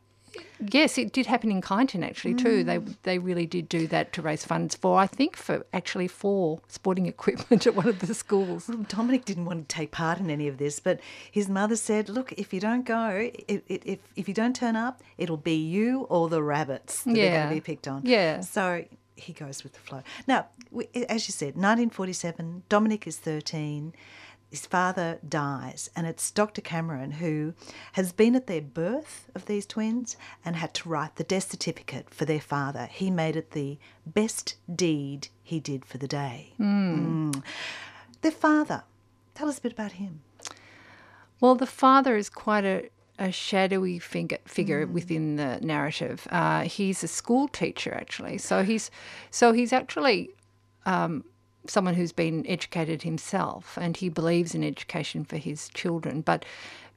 yes, 0.71 0.97
it 0.97 1.11
did 1.11 1.25
happen 1.25 1.51
in 1.51 1.61
Kyneton 1.61 2.05
actually 2.05 2.35
too. 2.35 2.63
They 2.63 2.77
they 3.03 3.19
really 3.19 3.45
did 3.45 3.67
do 3.67 3.87
that 3.87 4.13
to 4.13 4.21
raise 4.21 4.45
funds 4.45 4.75
for 4.75 4.99
I 4.99 5.07
think 5.07 5.35
for 5.35 5.65
actually 5.73 6.07
for 6.07 6.61
sporting 6.67 7.05
equipment 7.15 7.65
at 7.67 7.75
one 7.75 7.87
of 7.87 7.99
the 7.99 8.13
schools. 8.13 8.67
Well, 8.67 8.85
Dominic 8.87 9.25
didn't 9.25 9.45
want 9.45 9.67
to 9.67 9.75
take 9.75 9.91
part 9.91 10.19
in 10.19 10.29
any 10.29 10.47
of 10.47 10.57
this, 10.57 10.79
but 10.79 10.99
his 11.31 11.49
mother 11.49 11.75
said, 11.75 12.09
"Look, 12.09 12.31
if 12.33 12.53
you 12.53 12.59
don't 12.59 12.85
go, 12.85 13.31
it, 13.47 13.63
it, 13.67 13.81
if 13.85 13.99
if 14.15 14.27
you 14.27 14.33
don't 14.33 14.55
turn 14.55 14.75
up, 14.75 15.01
it'll 15.17 15.37
be 15.37 15.55
you 15.55 16.01
or 16.09 16.29
the 16.29 16.43
rabbits 16.43 17.03
that 17.03 17.11
are 17.11 17.15
going 17.15 17.49
to 17.49 17.55
be 17.55 17.61
picked 17.61 17.87
on." 17.87 18.01
Yeah. 18.05 18.41
So 18.41 18.85
he 19.17 19.33
goes 19.33 19.63
with 19.63 19.73
the 19.73 19.79
flow. 19.79 20.03
Now, 20.27 20.47
we, 20.71 20.87
as 21.09 21.27
you 21.27 21.31
said, 21.31 21.55
1947. 21.55 22.63
Dominic 22.69 23.07
is 23.07 23.17
13. 23.17 23.93
His 24.49 24.65
father 24.65 25.19
dies, 25.27 25.89
and 25.93 26.07
it's 26.07 26.31
Dr. 26.31 26.61
Cameron 26.61 27.11
who 27.11 27.53
has 27.93 28.13
been 28.13 28.33
at 28.33 28.47
their 28.47 28.61
birth 28.61 29.29
of 29.35 29.45
these 29.45 29.65
twins 29.65 30.15
and 30.45 30.55
had 30.55 30.73
to 30.75 30.87
write 30.87 31.17
the 31.17 31.25
death 31.25 31.51
certificate 31.51 32.09
for 32.09 32.23
their 32.23 32.39
father. 32.39 32.87
He 32.89 33.11
made 33.11 33.35
it 33.35 33.51
the 33.51 33.77
best 34.05 34.55
deed 34.73 35.27
he 35.43 35.59
did 35.59 35.83
for 35.83 35.97
the 35.97 36.07
day. 36.07 36.53
Mm. 36.57 37.43
Their 38.21 38.31
father, 38.31 38.83
tell 39.35 39.49
us 39.49 39.57
a 39.57 39.61
bit 39.61 39.73
about 39.73 39.93
him. 39.93 40.21
Well, 41.41 41.55
the 41.55 41.67
father 41.67 42.15
is 42.15 42.29
quite 42.29 42.63
a, 42.63 42.89
a 43.19 43.31
shadowy 43.31 43.99
figure, 43.99 44.37
figure 44.45 44.85
within 44.85 45.35
the 45.37 45.59
narrative. 45.61 46.27
Uh, 46.31 46.61
he's 46.61 47.03
a 47.03 47.07
school 47.07 47.47
teacher, 47.47 47.93
actually. 47.93 48.37
So 48.37 48.63
he's 48.63 48.91
so 49.31 49.53
he's 49.53 49.73
actually 49.73 50.29
um, 50.85 51.23
someone 51.67 51.95
who's 51.95 52.11
been 52.11 52.45
educated 52.47 53.01
himself, 53.01 53.77
and 53.79 53.97
he 53.97 54.09
believes 54.09 54.53
in 54.53 54.63
education 54.63 55.23
for 55.23 55.37
his 55.37 55.69
children. 55.69 56.21
But 56.21 56.45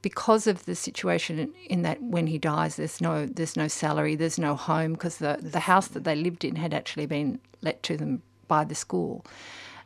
because 0.01 0.47
of 0.47 0.65
the 0.65 0.75
situation 0.75 1.39
in, 1.39 1.53
in 1.67 1.81
that 1.83 2.01
when 2.01 2.27
he 2.27 2.37
dies, 2.37 2.75
there's 2.75 3.01
no 3.01 3.25
there's 3.25 3.57
no 3.57 3.67
salary, 3.67 4.15
there's 4.15 4.39
no 4.39 4.55
home 4.55 4.93
because 4.93 5.17
the 5.17 5.39
the 5.41 5.61
house 5.61 5.87
that 5.89 6.03
they 6.03 6.15
lived 6.15 6.43
in 6.45 6.55
had 6.55 6.73
actually 6.73 7.05
been 7.05 7.39
let 7.61 7.81
to 7.83 7.97
them 7.97 8.21
by 8.47 8.63
the 8.63 8.75
school. 8.75 9.25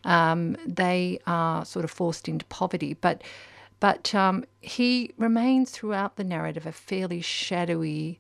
Um, 0.04 0.56
they 0.66 1.20
are 1.26 1.66
sort 1.66 1.84
of 1.84 1.92
forced 1.92 2.28
into 2.28 2.46
poverty, 2.46 2.94
but 2.94 3.24
But 3.80 4.16
um, 4.16 4.46
he 4.62 5.12
remains 5.18 5.72
throughout 5.72 6.16
the 6.16 6.24
narrative 6.24 6.66
a 6.66 6.72
fairly 6.72 7.22
shadowy, 7.22 8.20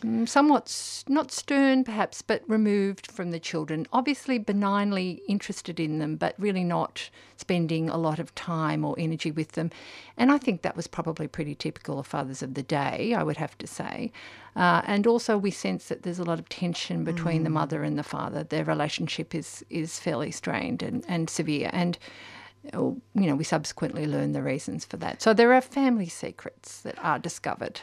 mm, 0.00 0.28
somewhat 0.28 1.04
not 1.08 1.30
stern 1.30 1.84
perhaps, 1.84 2.22
but 2.22 2.42
removed 2.48 3.10
from 3.10 3.30
the 3.30 3.38
children. 3.38 3.86
Obviously, 3.92 4.38
benignly 4.38 5.22
interested 5.28 5.78
in 5.78 5.98
them, 5.98 6.16
but 6.16 6.34
really 6.38 6.64
not 6.64 7.10
spending 7.36 7.90
a 7.90 7.98
lot 7.98 8.18
of 8.18 8.34
time 8.34 8.84
or 8.84 8.94
energy 8.98 9.30
with 9.30 9.52
them. 9.52 9.70
And 10.16 10.32
I 10.32 10.38
think 10.38 10.62
that 10.62 10.76
was 10.76 10.86
probably 10.86 11.28
pretty 11.28 11.54
typical 11.54 11.98
of 11.98 12.06
fathers 12.06 12.42
of 12.42 12.54
the 12.54 12.62
day, 12.62 13.14
I 13.14 13.22
would 13.22 13.36
have 13.36 13.56
to 13.58 13.66
say. 13.66 14.10
Uh, 14.56 14.82
and 14.84 15.06
also, 15.06 15.36
we 15.38 15.50
sense 15.50 15.88
that 15.88 16.02
there's 16.02 16.18
a 16.18 16.24
lot 16.24 16.38
of 16.38 16.48
tension 16.48 17.04
between 17.04 17.44
the 17.44 17.50
mother 17.50 17.82
and 17.82 17.98
the 17.98 18.02
father. 18.02 18.42
Their 18.42 18.64
relationship 18.64 19.34
is 19.34 19.64
is 19.70 20.00
fairly 20.00 20.30
strained 20.30 20.82
and, 20.82 21.04
and 21.06 21.30
severe. 21.30 21.70
And 21.72 21.98
uh, 22.74 22.78
you 22.78 23.00
know, 23.14 23.36
we 23.36 23.44
subsequently 23.44 24.06
learn 24.06 24.32
the 24.32 24.42
reasons 24.42 24.84
for 24.84 24.96
that. 24.98 25.22
So 25.22 25.32
there 25.32 25.52
are 25.52 25.60
family 25.60 26.08
secrets 26.08 26.80
that 26.82 27.02
are 27.02 27.18
discovered. 27.18 27.80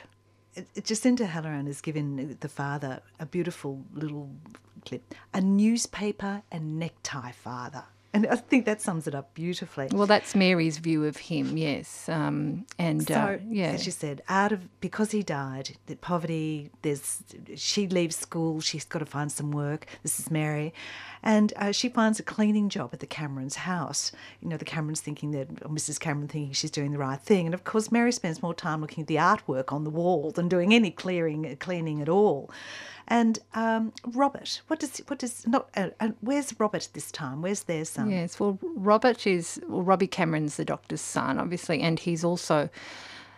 Jacinta 0.84 1.26
Halloran 1.26 1.68
has 1.68 1.82
given 1.82 2.38
the 2.40 2.50
father 2.50 3.02
a 3.20 3.26
beautiful 3.26 3.84
little 3.94 4.32
clip 4.86 5.14
a 5.34 5.42
newspaper 5.42 6.42
and 6.52 6.80
necktie 6.80 7.32
father. 7.32 7.84
And 8.14 8.26
I 8.28 8.36
think 8.36 8.66
that 8.66 8.82
sums 8.82 9.06
it 9.06 9.14
up 9.14 9.34
beautifully. 9.34 9.90
Well, 9.92 10.08
that's 10.08 10.34
Mary's 10.34 10.78
view 10.78 11.06
of 11.06 11.18
him, 11.18 11.58
yes. 11.58 12.08
Um, 12.08 12.66
and 12.80 13.06
So, 13.06 13.14
uh, 13.14 13.38
yeah, 13.48 13.72
as 13.72 13.86
you 13.86 13.92
said, 13.92 14.22
out 14.30 14.52
of 14.52 14.80
because 14.80 15.12
he 15.12 15.24
died, 15.24 15.78
the 15.88 15.96
poverty. 15.96 16.72
There's 16.82 17.22
she 17.56 17.88
leaves 17.88 18.16
school. 18.16 18.62
She's 18.62 18.86
got 18.86 19.00
to 19.00 19.06
find 19.06 19.32
some 19.32 19.52
work. 19.52 19.86
This 20.04 20.20
is 20.20 20.32
Mary, 20.32 20.74
and 21.22 21.54
uh, 21.58 21.72
she 21.72 21.90
finds 21.90 22.20
a 22.20 22.24
cleaning 22.24 22.70
job 22.70 22.92
at 22.94 23.02
the 23.02 23.08
Cameron's 23.08 23.58
house. 23.58 24.12
You 24.42 24.50
know, 24.50 24.58
the 24.58 24.66
Camerons 24.66 25.02
thinking 25.02 25.32
that 25.32 25.50
or 25.64 25.70
Mrs. 25.70 26.00
Cameron 26.00 26.30
thinking 26.30 26.54
she's 26.54 26.72
doing 26.72 26.94
the 26.94 26.98
right 26.98 27.20
thing, 27.20 27.46
and 27.46 27.54
of 27.54 27.66
course, 27.66 27.92
Mary 27.92 28.14
spends 28.14 28.42
more 28.42 28.54
time 28.54 28.82
looking 28.82 29.02
at 29.02 29.08
the 29.08 29.16
artwork 29.18 29.74
on 29.74 29.84
the 29.84 29.90
wall 29.90 30.32
than 30.32 30.48
doing 30.48 30.74
any 30.74 30.92
clearing 30.92 31.56
cleaning 31.60 32.02
at 32.02 32.10
all. 32.10 32.50
And 33.10 33.40
um, 33.54 33.94
Robert, 34.06 34.62
what 34.68 34.80
does 34.80 34.98
what 35.08 35.20
does 35.20 35.48
not? 35.48 35.70
Uh, 35.78 35.90
uh, 36.00 36.10
where's 36.20 36.54
Robert 36.60 36.90
this 36.94 37.12
time? 37.12 37.42
Where's 37.42 37.64
their 37.64 37.86
son? 37.86 38.10
Yes, 38.12 38.40
well, 38.40 38.60
Robert 38.62 39.26
is, 39.26 39.62
well, 39.68 39.82
Robbie 39.82 40.08
Cameron's 40.08 40.58
the 40.58 40.66
doctor's 40.66 41.02
son, 41.02 41.40
obviously, 41.40 41.82
and 41.82 42.00
he's 42.00 42.26
also, 42.26 42.70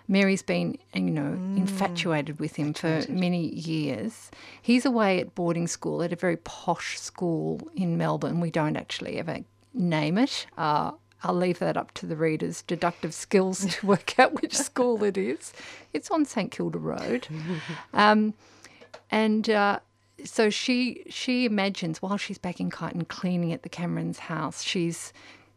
Mary's 0.07 0.41
been, 0.41 0.79
you 0.95 1.01
know, 1.11 1.33
infatuated 1.55 2.39
with 2.39 2.55
him 2.55 2.73
for 2.73 3.03
many 3.09 3.47
years. 3.49 4.31
He's 4.59 4.85
away 4.85 5.19
at 5.19 5.35
boarding 5.35 5.67
school 5.67 6.01
at 6.01 6.11
a 6.11 6.15
very 6.15 6.37
posh 6.37 6.99
school 6.99 7.61
in 7.75 7.95
Melbourne. 7.95 8.39
We 8.39 8.49
don't 8.49 8.75
actually 8.75 9.19
ever 9.19 9.39
name 9.75 10.17
it. 10.17 10.47
Uh, 10.57 10.91
I'll 11.23 11.35
leave 11.35 11.59
that 11.59 11.77
up 11.77 11.93
to 11.95 12.05
the 12.05 12.15
reader's 12.15 12.61
deductive 12.63 13.13
skills 13.13 13.65
to 13.65 13.85
work 13.85 14.17
out 14.17 14.41
which 14.41 14.55
school 14.57 15.03
it 15.03 15.17
is. 15.17 15.53
It's 15.93 16.09
on 16.09 16.25
St 16.25 16.49
Kilda 16.49 16.79
Road. 16.79 17.27
Um, 17.93 18.33
and 19.11 19.49
uh, 19.49 19.79
so 20.25 20.49
she 20.49 21.03
she 21.09 21.45
imagines 21.45 22.01
while 22.01 22.17
she's 22.17 22.37
back 22.37 22.59
in 22.59 22.69
Kyneton 22.69 23.07
cleaning 23.07 23.53
at 23.53 23.63
the 23.63 23.69
Cameron's 23.69 24.19
house, 24.19 24.61
she's 24.63 25.13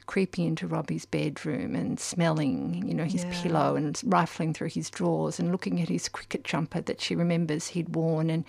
creeping 0.07 0.45
into 0.47 0.67
Robbie's 0.67 1.07
bedroom 1.07 1.75
and 1.77 1.99
smelling, 1.99 2.83
you 2.87 2.93
know, 2.95 3.05
his 3.05 3.25
Yeah. 3.25 3.43
pillow 3.43 3.77
and 3.77 4.01
rifling 4.05 4.53
through 4.53 4.69
his 4.71 4.91
drawers 4.91 5.39
and 5.39 5.53
looking 5.53 5.81
at 5.81 5.89
his 5.89 6.09
cricket 6.09 6.43
jumper 6.45 6.81
that 6.81 7.01
she 7.01 7.15
remembers 7.15 7.69
he'd 7.69 7.95
worn 7.95 8.29
and 8.29 8.45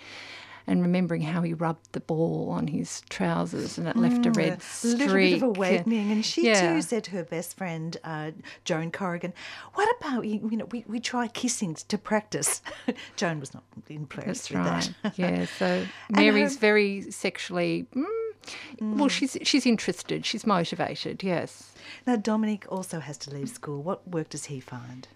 and 0.66 0.80
remembering 0.82 1.22
how 1.22 1.42
he 1.42 1.52
rubbed 1.52 1.92
the 1.92 2.00
ball 2.00 2.48
on 2.50 2.66
his 2.68 3.02
trousers 3.10 3.76
and 3.78 3.86
it 3.86 3.96
left 3.96 4.24
a 4.26 4.30
red 4.30 4.58
Mm, 4.58 4.58
a 4.58 4.60
streak. 4.62 4.98
little 4.98 5.16
bit 5.16 5.32
of 5.34 5.42
awakening. 5.42 6.10
And 6.12 6.24
she 6.24 6.46
Yeah. 6.46 6.74
too 6.74 6.82
said 6.82 7.04
to 7.04 7.10
her 7.12 7.24
best 7.24 7.56
friend, 7.56 7.96
uh, 8.04 8.30
Joan 8.64 8.90
Corrigan, 8.90 9.32
"What 9.74 9.88
about 10.00 10.26
you? 10.26 10.48
You 10.50 10.56
know, 10.58 10.64
we, 10.70 10.84
we 10.88 11.00
try 11.00 11.28
kissing 11.28 11.74
to 11.74 11.98
practice." 11.98 12.62
Joan 13.16 13.40
was 13.40 13.52
not 13.54 13.64
impressed 13.88 14.48
That's 14.48 14.50
with 14.50 14.58
right. 14.58 14.94
that. 15.02 15.18
yeah. 15.18 15.46
So 15.58 15.86
Mary's 16.10 16.54
her- 16.54 16.60
very 16.60 17.10
sexually. 17.10 17.86
Mm, 17.94 18.04
Well, 18.98 19.08
she's 19.08 19.36
she's 19.42 19.66
interested. 19.66 20.24
She's 20.26 20.46
motivated. 20.46 21.22
Yes. 21.22 21.72
now 22.06 22.16
Dominic 22.16 22.66
also 22.70 23.00
has 23.00 23.16
to 23.18 23.30
leave 23.30 23.48
school. 23.48 23.82
What 23.82 24.06
work 24.08 24.28
does 24.30 24.46
he 24.46 24.60
find? 24.60 25.08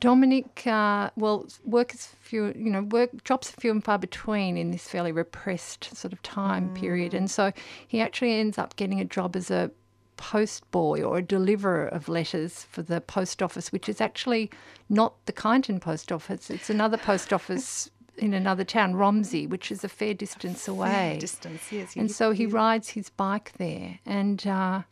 Dominic, 0.00 0.66
uh, 0.66 1.10
well, 1.16 1.46
work 1.64 1.94
is 1.94 2.06
few, 2.20 2.46
you 2.56 2.70
know, 2.70 2.82
work 2.82 3.10
jobs 3.24 3.50
are 3.50 3.60
few 3.60 3.70
and 3.70 3.84
far 3.84 3.98
between 3.98 4.56
in 4.56 4.70
this 4.70 4.88
fairly 4.88 5.12
repressed 5.12 5.94
sort 5.96 6.12
of 6.12 6.22
time 6.22 6.72
period, 6.74 7.12
and 7.14 7.30
so 7.30 7.52
he 7.86 8.00
actually 8.00 8.32
ends 8.34 8.56
up 8.58 8.76
getting 8.76 9.00
a 9.00 9.04
job 9.04 9.36
as 9.36 9.50
a 9.50 9.70
post 10.16 10.70
boy 10.70 11.02
or 11.02 11.18
a 11.18 11.22
deliverer 11.22 11.86
of 11.86 12.08
letters 12.08 12.64
for 12.64 12.82
the 12.82 13.00
post 13.00 13.42
office, 13.42 13.72
which 13.72 13.88
is 13.88 14.00
actually 14.00 14.50
not 14.88 15.14
the 15.26 15.32
Kyneton 15.32 15.80
post 15.80 16.10
office. 16.12 16.50
It's 16.50 16.70
another 16.70 16.96
post 16.98 17.32
office 17.38 17.90
in 18.16 18.34
another 18.34 18.64
town, 18.64 18.94
Romsey, 18.94 19.46
which 19.46 19.70
is 19.72 19.82
a 19.84 19.88
fair 19.88 20.12
distance 20.14 20.66
away. 20.68 21.16
Distance, 21.20 21.70
yes. 21.72 21.94
and 21.96 22.08
you- 22.08 22.14
so 22.14 22.32
he 22.32 22.42
you- 22.44 22.48
rides 22.50 22.90
his 22.90 23.10
bike 23.10 23.52
there, 23.58 23.98
and 24.06 24.46
uh, 24.46 24.82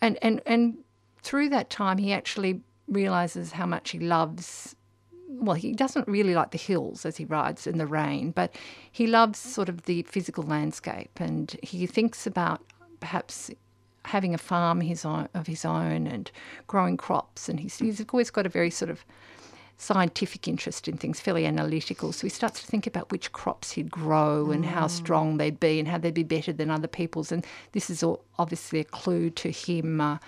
and 0.00 0.18
and 0.22 0.40
and 0.46 0.78
through 1.22 1.48
that 1.50 1.70
time, 1.70 1.98
he 1.98 2.12
actually 2.12 2.60
realizes 2.88 3.52
how 3.52 3.66
much 3.66 3.90
he 3.90 3.98
loves. 3.98 4.76
Well, 5.28 5.56
he 5.56 5.72
doesn't 5.72 6.06
really 6.06 6.34
like 6.34 6.52
the 6.52 6.58
hills 6.58 7.04
as 7.04 7.16
he 7.16 7.24
rides 7.24 7.66
in 7.66 7.78
the 7.78 7.86
rain, 7.86 8.30
but 8.30 8.54
he 8.90 9.06
loves 9.06 9.38
sort 9.38 9.68
of 9.68 9.82
the 9.82 10.02
physical 10.02 10.44
landscape, 10.44 11.18
and 11.20 11.56
he 11.62 11.86
thinks 11.86 12.26
about 12.26 12.62
perhaps 13.00 13.50
having 14.04 14.34
a 14.34 14.38
farm 14.38 14.80
his 14.80 15.04
own, 15.04 15.28
of 15.34 15.46
his 15.46 15.64
own 15.64 16.06
and 16.06 16.30
growing 16.66 16.96
crops, 16.96 17.48
and 17.48 17.58
he's, 17.58 17.78
he's 17.78 18.04
always 18.12 18.30
got 18.30 18.46
a 18.46 18.50
very 18.50 18.70
sort 18.70 18.90
of 18.90 19.04
scientific 19.76 20.46
interest 20.46 20.86
in 20.86 20.96
things, 20.96 21.20
fairly 21.20 21.46
analytical. 21.46 22.12
So 22.12 22.26
he 22.26 22.30
starts 22.30 22.60
to 22.60 22.66
think 22.66 22.86
about 22.86 23.10
which 23.10 23.32
crops 23.32 23.72
he'd 23.72 23.90
grow 23.90 24.50
and 24.50 24.64
how 24.64 24.86
strong 24.86 25.36
they'd 25.36 25.58
be 25.58 25.78
and 25.78 25.88
how 25.88 25.98
they'd 25.98 26.14
be 26.14 26.22
better 26.22 26.52
than 26.52 26.70
other 26.70 26.86
people's. 26.86 27.32
And 27.32 27.44
this 27.72 27.90
is 27.90 28.02
all 28.02 28.24
obviously 28.38 28.78
a 28.80 28.84
clue 28.84 29.30
to 29.30 29.50
him. 29.50 30.00
Uh, 30.00 30.18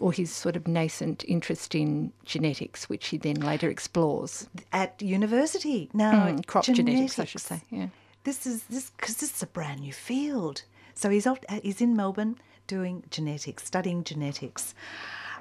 or 0.00 0.12
his 0.12 0.30
sort 0.30 0.56
of 0.56 0.68
nascent 0.68 1.24
interest 1.26 1.74
in 1.74 2.12
genetics, 2.24 2.88
which 2.88 3.08
he 3.08 3.16
then 3.16 3.36
later 3.36 3.70
explores. 3.70 4.48
at 4.72 5.00
university 5.00 5.90
now. 5.94 6.26
Mm, 6.26 6.46
crop 6.46 6.64
genetics, 6.64 7.18
I 7.18 7.24
should 7.24 7.40
say. 7.40 7.62
Yeah. 7.70 7.88
This 8.24 8.46
is 8.46 8.64
this 8.64 8.90
because 8.90 9.16
this 9.16 9.34
is 9.34 9.42
a 9.42 9.46
brand 9.46 9.80
new 9.80 9.92
field. 9.92 10.62
So 10.94 11.10
he's 11.10 11.26
off, 11.26 11.38
uh, 11.48 11.60
he's 11.62 11.80
in 11.80 11.96
Melbourne 11.96 12.36
doing 12.66 13.04
genetics, 13.10 13.64
studying 13.64 14.04
genetics. 14.04 14.74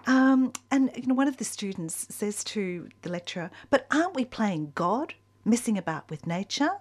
Um, 0.06 0.54
and 0.72 0.90
you 0.96 1.08
know, 1.08 1.16
one 1.16 1.28
of 1.28 1.38
the 1.38 1.44
students 1.44 2.08
says 2.10 2.44
to 2.46 2.88
the 3.02 3.10
lecturer, 3.10 3.52
"But 3.70 3.88
aren't 3.92 4.16
we 4.16 4.24
playing 4.24 4.72
God, 4.76 5.16
messing 5.44 5.78
about 5.78 6.10
with 6.10 6.26
nature?" 6.26 6.78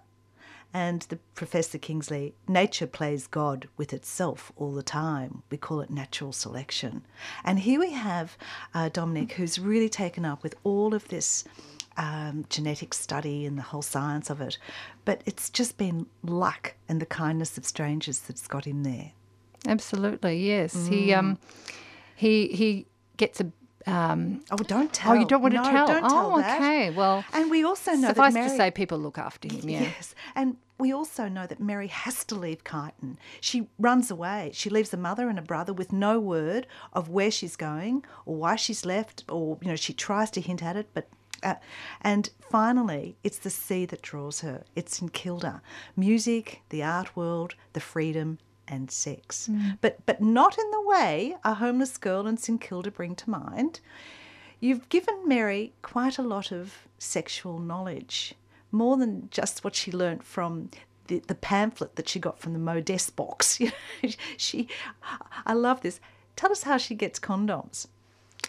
And 0.75 1.03
the 1.03 1.17
Professor 1.35 1.79
Kingsley, 1.79 2.35
nature 2.47 2.87
plays 2.87 3.27
God 3.27 3.69
with 3.77 3.93
itself 3.93 4.53
all 4.57 4.73
the 4.73 4.83
time. 4.83 5.43
We 5.51 5.57
call 5.57 5.81
it 5.81 5.91
natural 5.91 6.33
selection. 6.33 7.07
And 7.45 7.61
here 7.61 7.81
we 7.81 7.93
have 7.93 8.37
uh, 8.75 8.91
Dominic, 8.91 9.33
who's 9.33 9.59
really 9.59 9.89
taken 9.89 10.25
up 10.25 10.43
with 10.43 10.55
all 10.65 10.93
of 10.93 11.09
this 11.09 11.45
um, 11.97 12.45
genetic 12.51 12.93
study 12.93 13.47
and 13.47 13.57
the 13.57 13.63
whole 13.63 13.83
science 13.83 14.29
of 14.29 14.41
it. 14.41 14.59
But 15.05 15.23
it's 15.25 15.49
just 15.49 15.79
been 15.79 16.07
luck 16.23 16.75
and 16.89 17.01
the 17.01 17.07
kindness 17.07 17.57
of 17.57 17.65
strangers 17.65 18.19
that's 18.19 18.47
got 18.47 18.67
him 18.67 18.83
there. 18.83 19.13
Absolutely, 19.67 20.47
yes. 20.47 20.87
He 20.87 21.13
um, 21.15 21.39
he 22.15 22.49
he 22.49 22.87
gets 23.17 23.41
a 23.41 23.51
um, 23.87 24.43
Oh, 24.51 24.57
don't 24.57 24.93
tell. 24.93 25.13
Oh, 25.13 25.15
you 25.15 25.27
don't 25.27 25.43
want 25.43 25.55
to 25.55 25.61
tell? 25.63 25.87
Don't 25.87 26.09
tell 26.09 26.33
oh, 26.35 26.39
that. 26.39 26.61
okay. 26.61 26.91
Well, 26.91 27.25
And 27.33 27.51
we 27.51 27.65
also 27.65 27.93
know 27.93 28.09
suffice 28.09 28.35
that 28.35 28.39
Mary, 28.41 28.51
to 28.51 28.57
say, 28.57 28.71
people 28.71 28.99
look 28.99 29.19
after 29.19 29.53
him. 29.53 29.69
Yeah. 29.69 29.83
Yes, 29.83 30.15
and 30.35 30.57
we 30.79 30.93
also 30.93 31.29
know 31.29 31.47
that 31.47 31.61
Mary 31.61 31.87
has 31.87 32.25
to 32.27 32.35
leave 32.35 32.65
Kyneton. 32.65 33.17
She 33.41 33.69
runs 33.79 34.11
away. 34.11 34.51
She 34.53 34.69
leaves 34.69 34.93
a 34.93 34.97
mother 34.97 35.29
and 35.29 35.39
a 35.39 35.43
brother 35.43 35.73
with 35.73 35.93
no 35.93 36.19
word 36.21 36.67
of 36.93 37.09
where 37.09 37.31
she's 37.31 37.57
going 37.57 38.05
or 38.27 38.37
why 38.37 38.57
she's 38.57 38.85
left, 38.85 39.25
or 39.29 39.59
you 39.63 39.69
know, 39.69 39.77
she 39.77 39.93
tries 39.93 40.31
to 40.33 40.41
hint 40.41 40.63
at 40.63 40.77
it, 40.77 40.89
but. 40.93 41.09
Uh, 41.43 41.55
and 42.01 42.31
finally, 42.51 43.15
it's 43.23 43.37
the 43.39 43.51
sea 43.51 43.85
that 43.85 44.01
draws 44.01 44.41
her. 44.41 44.65
It's 44.75 44.97
St 44.97 45.13
Kilda, 45.13 45.61
music, 45.95 46.63
the 46.71 46.83
art 46.83 47.15
world, 47.15 47.55
the 47.75 47.81
freedom, 47.81 48.39
and 48.69 48.91
sex. 48.91 49.49
But 49.81 49.99
but 50.07 50.21
not 50.21 50.59
in 50.59 50.71
the 50.71 50.83
way 50.83 51.37
a 51.45 51.55
homeless 51.55 51.97
girl 51.97 52.27
in 52.27 52.37
St 52.37 52.61
Kilda 52.61 52.91
bring 52.91 53.15
to 53.17 53.31
mind. 53.31 53.81
You've 54.61 54.89
given 54.89 55.27
Mary 55.27 55.75
quite 55.83 56.19
a 56.19 56.23
lot 56.23 56.51
of 56.51 56.89
sexual 56.99 57.59
knowledge, 57.59 58.35
more 58.73 58.97
than 58.97 59.29
just 59.31 59.63
what 59.65 59.75
she 59.75 59.93
learnt 59.93 60.23
from 60.23 60.71
the, 61.09 61.23
the 61.27 61.35
pamphlet 61.35 61.97
that 61.97 62.09
she 62.09 62.19
got 62.19 62.39
from 62.39 62.53
the 62.53 62.59
Modess 62.59 63.11
box. 63.11 63.61
She, 64.37 64.69
I 65.45 65.53
love 65.53 65.81
this. 65.81 66.01
Tell 66.37 66.53
us 66.53 66.63
how 66.63 66.77
she 66.77 66.95
gets 66.95 67.19
condoms. 67.19 67.87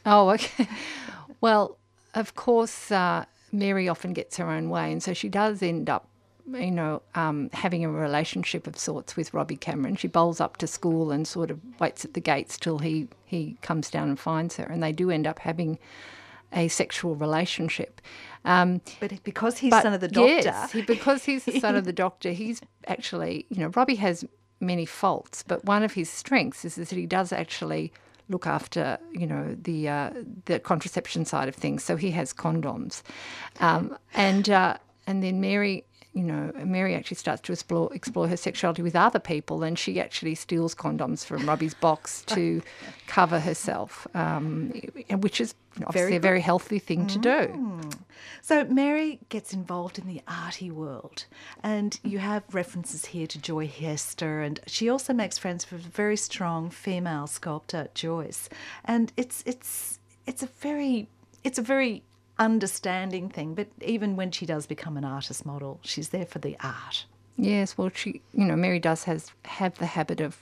Oh, 0.06 0.30
okay. 0.34 0.68
Well, 1.42 1.78
of 2.14 2.36
course, 2.36 2.92
uh, 2.92 3.26
Mary 3.52 3.88
often 3.88 4.14
gets 4.14 4.38
her 4.38 4.50
own 4.50 4.70
way, 4.70 4.92
and 4.92 5.02
so 5.02 5.14
she 5.14 5.30
does 5.30 5.62
end 5.62 5.90
up 5.90 6.08
you 6.54 6.72
know, 6.72 7.02
um, 7.16 7.50
having 7.54 7.84
a 7.84 7.90
relationship 7.90 8.68
of 8.68 8.78
sorts 8.78 9.16
with 9.16 9.34
Robbie 9.34 9.58
Cameron. 9.58 9.96
She 9.96 10.08
bowls 10.08 10.40
up 10.40 10.58
to 10.58 10.68
school 10.68 11.12
and 11.12 11.28
sort 11.28 11.52
of 11.52 11.60
waits 11.80 12.06
at 12.06 12.14
the 12.14 12.22
gates 12.22 12.58
till 12.58 12.80
he, 12.80 13.08
he 13.26 13.58
comes 13.62 13.90
down 13.90 14.10
and 14.10 14.20
finds 14.20 14.56
her. 14.58 14.64
And 14.64 14.82
they 14.82 14.92
do 14.92 15.12
end 15.12 15.28
up 15.28 15.40
having 15.40 15.78
a 16.54 16.68
sexual 16.70 17.16
relationship. 17.16 18.02
Um, 18.46 18.82
But 19.00 19.24
because 19.24 19.58
he's 19.58 19.72
but 19.72 19.84
son 19.84 19.94
of 19.94 20.02
the 20.02 20.08
doctor, 20.08 20.32
Yes, 20.32 20.72
he, 20.72 20.82
because 20.82 21.26
he's 21.26 21.44
the 21.44 21.60
son 21.60 21.76
of 21.76 21.84
the 21.84 21.94
doctor, 21.94 22.32
he's 22.32 22.62
actually, 22.88 23.46
you 23.50 23.60
know, 23.60 23.68
Robbie 23.76 23.96
has 23.96 24.24
many 24.60 24.86
faults, 24.86 25.44
but 25.44 25.64
one 25.66 25.84
of 25.84 25.94
his 25.94 26.10
strengths 26.10 26.64
is, 26.64 26.78
is 26.78 26.90
that 26.90 26.96
he 26.96 27.06
does 27.06 27.34
actually 27.34 27.92
look 28.30 28.48
after, 28.48 28.98
you 29.12 29.28
know, 29.28 29.56
the 29.62 29.88
uh, 29.90 30.12
the 30.46 30.60
contraception 30.60 31.26
side 31.26 31.48
of 31.48 31.56
things. 31.56 31.84
So 31.84 31.96
he 31.96 32.12
has 32.12 32.34
condoms, 32.34 33.02
um, 33.60 33.98
and 34.14 34.50
uh, 34.50 34.78
and 35.06 35.22
then 35.24 35.42
Mary. 35.42 35.84
You 36.18 36.24
know, 36.24 36.52
Mary 36.66 36.96
actually 36.96 37.18
starts 37.18 37.42
to 37.44 37.54
explore 37.54 37.94
explore 37.94 38.28
her 38.28 38.38
sexuality 38.38 38.82
with 38.82 38.96
other 38.96 39.20
people, 39.20 39.62
and 39.62 39.78
she 39.78 40.00
actually 40.00 40.34
steals 40.34 40.74
condoms 40.74 41.24
from 41.24 41.48
Robbie's 41.48 41.76
box 41.76 42.24
to 42.28 42.64
cover 43.06 43.40
herself, 43.40 44.08
um, 44.16 44.74
which 45.20 45.40
is 45.40 45.54
obviously 45.86 46.16
a 46.16 46.20
very 46.20 46.42
healthy 46.42 46.80
thing 46.80 47.06
to 47.06 47.20
do. 47.20 47.82
So 48.42 48.64
Mary 48.66 49.20
gets 49.30 49.54
involved 49.54 50.00
in 50.00 50.08
the 50.08 50.22
arty 50.28 50.72
world, 50.72 51.26
and 51.62 52.00
you 52.04 52.18
have 52.18 52.44
references 52.52 53.06
here 53.06 53.28
to 53.28 53.40
Joy 53.40 53.68
Hester, 53.68 54.42
and 54.42 54.60
she 54.66 54.90
also 54.90 55.14
makes 55.14 55.38
friends 55.38 55.70
with 55.72 55.86
a 55.86 55.90
very 55.90 56.18
strong 56.18 56.72
female 56.72 57.28
sculptor, 57.28 57.90
Joyce, 57.94 58.50
and 58.86 59.14
it's 59.18 59.44
it's 59.46 60.00
it's 60.26 60.42
a 60.42 60.48
very 60.48 61.10
it's 61.44 61.60
a 61.60 61.62
very 61.62 62.04
understanding 62.40 63.30
thing. 63.30 63.56
But 63.56 63.68
even 63.82 64.16
when 64.16 64.32
she 64.32 64.46
does 64.46 64.66
become 64.66 64.98
an 64.98 65.04
artist 65.04 65.46
model, 65.46 65.80
she's 65.84 66.10
there 66.10 66.26
for 66.26 66.40
the 66.40 66.58
art. 66.62 67.06
Yes, 67.38 67.78
well, 67.78 67.92
she, 67.94 68.22
you 68.34 68.46
know, 68.46 68.56
Mary 68.56 68.80
does 68.80 69.04
has 69.04 69.32
have 69.46 69.78
the 69.78 69.86
habit 69.86 70.22
of, 70.22 70.38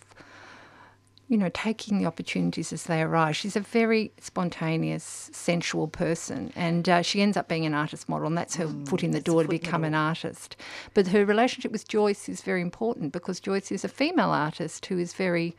you 1.27 1.37
know, 1.37 1.49
taking 1.53 1.99
the 1.99 2.05
opportunities 2.05 2.71
as 2.71 2.85
they 2.85 3.01
arise. 3.01 3.35
She's 3.35 3.57
a 3.57 3.59
very 3.59 4.13
spontaneous, 4.21 5.29
sensual 5.33 5.89
person, 5.89 6.53
and 6.55 6.87
uh, 6.87 7.01
she 7.01 7.21
ends 7.21 7.35
up 7.35 7.49
being 7.49 7.65
an 7.65 7.73
artist 7.73 8.07
model, 8.07 8.27
and 8.27 8.37
that's 8.37 8.55
her 8.55 8.67
foot 8.85 9.03
in 9.03 9.11
the 9.11 9.19
door 9.19 9.41
to 9.43 9.47
foot 9.47 9.53
in 9.55 9.59
the 9.59 9.65
become 9.65 9.83
an 9.83 9.93
artist. 9.93 10.55
But 10.93 11.07
her 11.07 11.25
relationship 11.25 11.73
with 11.73 11.85
Joyce 11.87 12.29
is 12.29 12.41
very 12.41 12.61
important 12.61 13.11
because 13.11 13.41
Joyce 13.41 13.73
is 13.73 13.83
a 13.83 13.89
female 13.89 14.29
artist 14.29 14.85
who 14.85 14.97
is 14.97 15.13
very, 15.13 15.55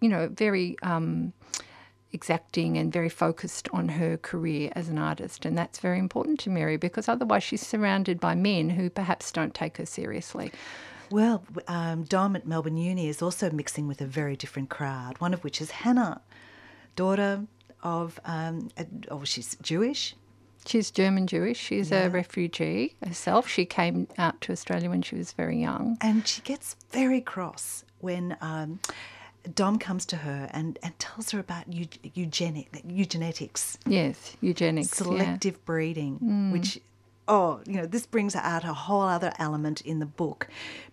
you 0.00 0.08
know, 0.08 0.28
very. 0.28 0.76
Um, 0.82 1.32
exacting 2.14 2.78
and 2.78 2.92
very 2.92 3.08
focused 3.08 3.68
on 3.72 3.88
her 3.90 4.16
career 4.16 4.70
as 4.74 4.88
an 4.88 4.96
artist. 4.96 5.44
And 5.44 5.58
that's 5.58 5.80
very 5.80 5.98
important 5.98 6.38
to 6.40 6.50
Mary 6.50 6.76
because 6.76 7.08
otherwise 7.08 7.42
she's 7.42 7.66
surrounded 7.66 8.20
by 8.20 8.34
men 8.34 8.70
who 8.70 8.88
perhaps 8.88 9.32
don't 9.32 9.52
take 9.52 9.76
her 9.76 9.86
seriously. 9.86 10.52
Well, 11.10 11.44
um, 11.68 12.04
Dom 12.04 12.34
at 12.36 12.46
Melbourne 12.46 12.76
Uni 12.76 13.08
is 13.08 13.20
also 13.20 13.50
mixing 13.50 13.86
with 13.86 14.00
a 14.00 14.06
very 14.06 14.36
different 14.36 14.70
crowd, 14.70 15.20
one 15.20 15.34
of 15.34 15.44
which 15.44 15.60
is 15.60 15.70
Hannah, 15.70 16.20
daughter 16.96 17.46
of, 17.82 18.18
um, 18.24 18.70
a, 18.78 18.86
oh, 19.10 19.24
she's 19.24 19.56
Jewish. 19.60 20.16
She's 20.66 20.90
German 20.90 21.26
Jewish. 21.26 21.58
She's 21.58 21.92
a 21.92 22.08
refugee 22.08 22.94
herself. 23.06 23.46
She 23.46 23.66
came 23.66 24.08
out 24.16 24.40
to 24.42 24.52
Australia 24.52 24.88
when 24.88 25.02
she 25.02 25.14
was 25.14 25.32
very 25.32 25.60
young. 25.60 25.98
And 26.00 26.26
she 26.26 26.40
gets 26.40 26.76
very 26.90 27.20
cross 27.20 27.84
when 28.00 28.36
um, 28.40 28.80
Dom 29.54 29.78
comes 29.78 30.06
to 30.06 30.16
her 30.16 30.48
and, 30.52 30.78
and 30.82 30.98
tells 30.98 31.30
her 31.32 31.38
about 31.38 31.72
eu- 31.72 31.86
eugenic, 32.14 32.72
eugenetics, 32.86 33.76
Yes, 33.86 34.36
eugenics. 34.40 34.88
yeah. 34.88 35.04
selective 35.04 35.64
breeding, 35.64 36.18
mm. 36.18 36.52
which, 36.52 36.80
oh, 37.28 37.60
you 37.66 37.74
know, 37.74 37.86
this 37.86 38.06
brings 38.06 38.34
out 38.34 38.64
a 38.64 38.72
whole 38.72 39.02
other 39.02 39.32
element 39.38 39.80
in 39.82 39.98
the 39.98 40.06
book 40.06 40.48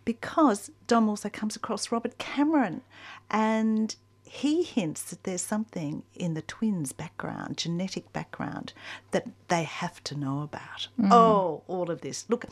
because 0.06 0.70
Dom 0.88 1.08
also 1.08 1.30
comes 1.30 1.56
across 1.56 1.92
Robert 1.92 2.18
Cameron 2.18 2.82
and 3.30 3.96
he 4.24 4.64
hints 4.64 5.04
that 5.04 5.24
there's 5.24 5.42
something 5.42 6.04
in 6.16 6.36
the 6.36 6.42
twins' 6.42 6.94
background, 6.94 7.58
genetic 7.58 8.14
background, 8.14 8.72
that 9.12 9.28
they 9.50 9.64
have 9.64 10.02
to 10.06 10.16
know 10.16 10.42
about. 10.42 10.88
Mm. 11.00 11.10
Oh, 11.12 11.64
all 11.68 11.92
of 11.92 12.00
this. 12.00 12.26
Look, 12.30 12.46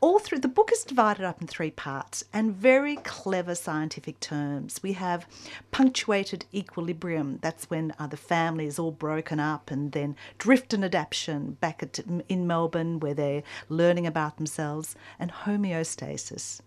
all 0.00 0.18
through 0.18 0.40
the 0.40 0.48
book 0.48 0.70
is 0.72 0.84
divided 0.84 1.24
up 1.24 1.40
in 1.40 1.46
three 1.46 1.70
parts 1.70 2.24
and 2.32 2.54
very 2.54 2.96
clever 2.96 3.54
scientific 3.54 4.20
terms. 4.20 4.80
We 4.82 4.92
have 4.94 5.26
punctuated 5.70 6.44
equilibrium, 6.54 7.38
that's 7.42 7.70
when 7.70 7.94
uh, 7.98 8.06
the 8.06 8.16
family 8.16 8.66
is 8.66 8.78
all 8.78 8.92
broken 8.92 9.40
up, 9.40 9.70
and 9.70 9.92
then 9.92 10.16
drift 10.38 10.72
and 10.72 10.84
adaptation 10.84 11.56
back 11.60 11.82
at, 11.82 11.98
in 12.28 12.46
Melbourne 12.46 13.00
where 13.00 13.14
they're 13.14 13.42
learning 13.68 14.06
about 14.06 14.36
themselves, 14.36 14.94
and 15.18 15.32
homeostasis. 15.32 16.60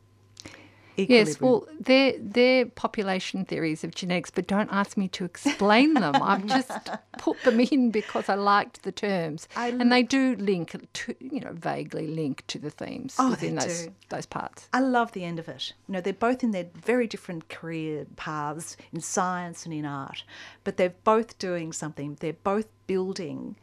Yes, 1.10 1.40
well, 1.42 1.68
they're, 1.80 2.14
they're 2.20 2.66
population 2.66 3.46
theories 3.46 3.84
of 3.84 3.94
genetics, 3.96 4.30
but 4.30 4.48
don't 4.48 4.70
ask 4.72 4.98
me 4.98 5.08
to 5.10 5.26
explain 5.26 5.94
them. 5.96 6.16
I've 6.22 6.46
just 6.46 6.72
put 7.18 7.42
them 7.44 7.60
in 7.60 7.92
because 7.92 8.30
I 8.30 8.36
liked 8.36 8.84
the 8.84 8.92
terms. 8.92 9.48
I 9.56 9.70
and 9.70 9.92
they 9.92 10.04
do 10.04 10.36
link, 10.38 10.76
to, 10.94 11.16
you 11.20 11.40
know, 11.42 11.54
vaguely 11.54 12.08
link 12.08 12.44
to 12.48 12.60
the 12.60 12.70
themes 12.70 13.16
Oh, 13.20 13.32
within 13.32 13.56
those, 13.56 13.86
do. 13.86 13.94
those 14.10 14.26
parts. 14.26 14.70
I 14.74 14.80
love 14.80 15.12
the 15.14 15.24
end 15.24 15.40
of 15.40 15.48
it. 15.50 15.74
You 15.88 15.94
know, 15.94 16.02
they're 16.02 16.14
both 16.14 16.44
in 16.44 16.52
their 16.52 16.68
very 16.76 17.08
different 17.08 17.50
career 17.50 18.06
paths 18.16 18.78
in 18.94 19.02
science 19.02 19.66
and 19.66 19.74
in 19.74 19.86
art, 19.86 20.24
but 20.64 20.78
they're 20.78 20.94
both 21.04 21.38
doing 21.40 21.74
something. 21.74 22.18
They're 22.20 22.34
both 22.34 22.68
building 22.88 23.56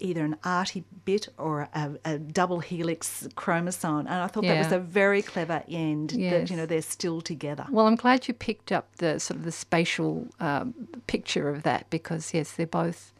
either 0.00 0.24
an 0.24 0.36
arty 0.44 0.84
bit 1.04 1.28
or 1.38 1.68
a, 1.74 1.90
a 2.04 2.18
double 2.18 2.60
helix 2.60 3.26
chromosome. 3.34 4.00
And 4.06 4.08
I 4.08 4.26
thought 4.26 4.44
that 4.44 4.58
was 4.58 4.72
a 4.72 4.78
very 4.78 5.22
clever 5.22 5.62
end 5.68 6.10
that, 6.10 6.50
you 6.50 6.56
know, 6.56 6.66
they're 6.66 6.82
still 6.82 7.20
together. 7.20 7.66
Well, 7.70 7.86
I'm 7.86 7.96
glad 7.96 8.28
you 8.28 8.34
picked 8.34 8.72
up 8.72 8.94
the 8.96 9.18
sort 9.18 9.38
of 9.38 9.44
the 9.44 9.52
spatial 9.52 10.28
um, 10.40 10.74
picture 11.06 11.48
of 11.48 11.62
that 11.64 11.88
because, 11.90 12.32
yes, 12.34 12.52
they're 12.52 12.66
both 12.66 13.12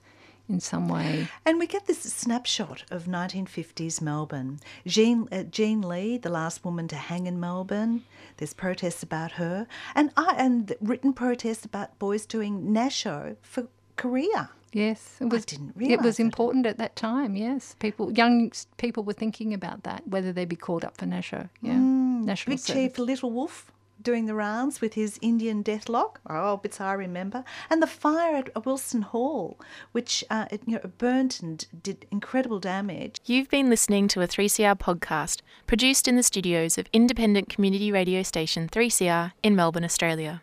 in 0.48 0.60
some 0.60 0.88
way. 0.88 1.28
And 1.44 1.58
we 1.58 1.66
get 1.66 1.86
this 1.86 2.00
snapshot 2.00 2.84
of 2.90 3.04
1950s 3.04 4.00
Melbourne. 4.00 4.60
Jean, 4.86 5.28
uh, 5.30 5.42
Jean 5.42 5.82
Lee, 5.82 6.16
the 6.16 6.30
last 6.30 6.64
woman 6.64 6.88
to 6.88 6.96
hang 6.96 7.26
in 7.26 7.38
Melbourne. 7.38 8.04
There's 8.38 8.54
protests 8.54 9.02
about 9.02 9.32
her, 9.32 9.66
and 9.94 10.10
I, 10.16 10.34
and 10.38 10.74
written 10.80 11.12
protests 11.12 11.64
about 11.64 11.98
boys 11.98 12.24
doing 12.24 12.62
nasho 12.68 13.36
for 13.42 13.68
Korea. 13.96 14.50
Yes, 14.72 15.16
it 15.20 15.30
was. 15.30 15.44
didn't 15.44 15.74
realize 15.76 15.98
it 15.98 16.02
was 16.04 16.16
that. 16.16 16.22
important 16.22 16.66
at 16.66 16.78
that 16.78 16.96
time. 16.96 17.36
Yes, 17.36 17.74
people, 17.78 18.12
young 18.12 18.52
people 18.76 19.02
were 19.02 19.12
thinking 19.12 19.54
about 19.54 19.84
that, 19.84 20.06
whether 20.06 20.32
they'd 20.32 20.48
be 20.48 20.56
called 20.56 20.84
up 20.84 20.96
for 20.96 21.06
Nasho. 21.06 21.48
Yeah, 21.62 21.74
national 21.74 22.52
Big 22.54 22.60
service. 22.60 22.82
Chief 22.82 22.98
Little 22.98 23.30
Wolf 23.30 23.72
doing 24.00 24.26
the 24.26 24.34
rounds 24.34 24.80
with 24.80 24.94
his 24.94 25.18
Indian 25.20 25.62
deathlock. 25.62 26.16
Oh, 26.28 26.56
bits 26.56 26.80
I 26.80 26.92
remember. 26.92 27.44
And 27.70 27.82
the 27.82 27.86
fire 27.86 28.36
at 28.36 28.64
Wilson 28.64 29.02
Hall, 29.02 29.58
which 29.92 30.24
uh, 30.30 30.46
it, 30.50 30.62
you 30.66 30.74
know 30.74 30.90
burned 30.98 31.38
and 31.42 31.66
did 31.82 32.06
incredible 32.10 32.60
damage. 32.60 33.16
You've 33.24 33.48
been 33.48 33.70
listening 33.70 34.08
to 34.08 34.22
a 34.22 34.28
3CR 34.28 34.78
podcast 34.78 35.40
produced 35.66 36.08
in 36.08 36.16
the 36.16 36.22
studios 36.22 36.78
of 36.78 36.86
independent 36.92 37.48
community 37.48 37.90
radio 37.92 38.22
station 38.22 38.68
3CR 38.68 39.32
in 39.42 39.56
Melbourne, 39.56 39.84
Australia. 39.84 40.42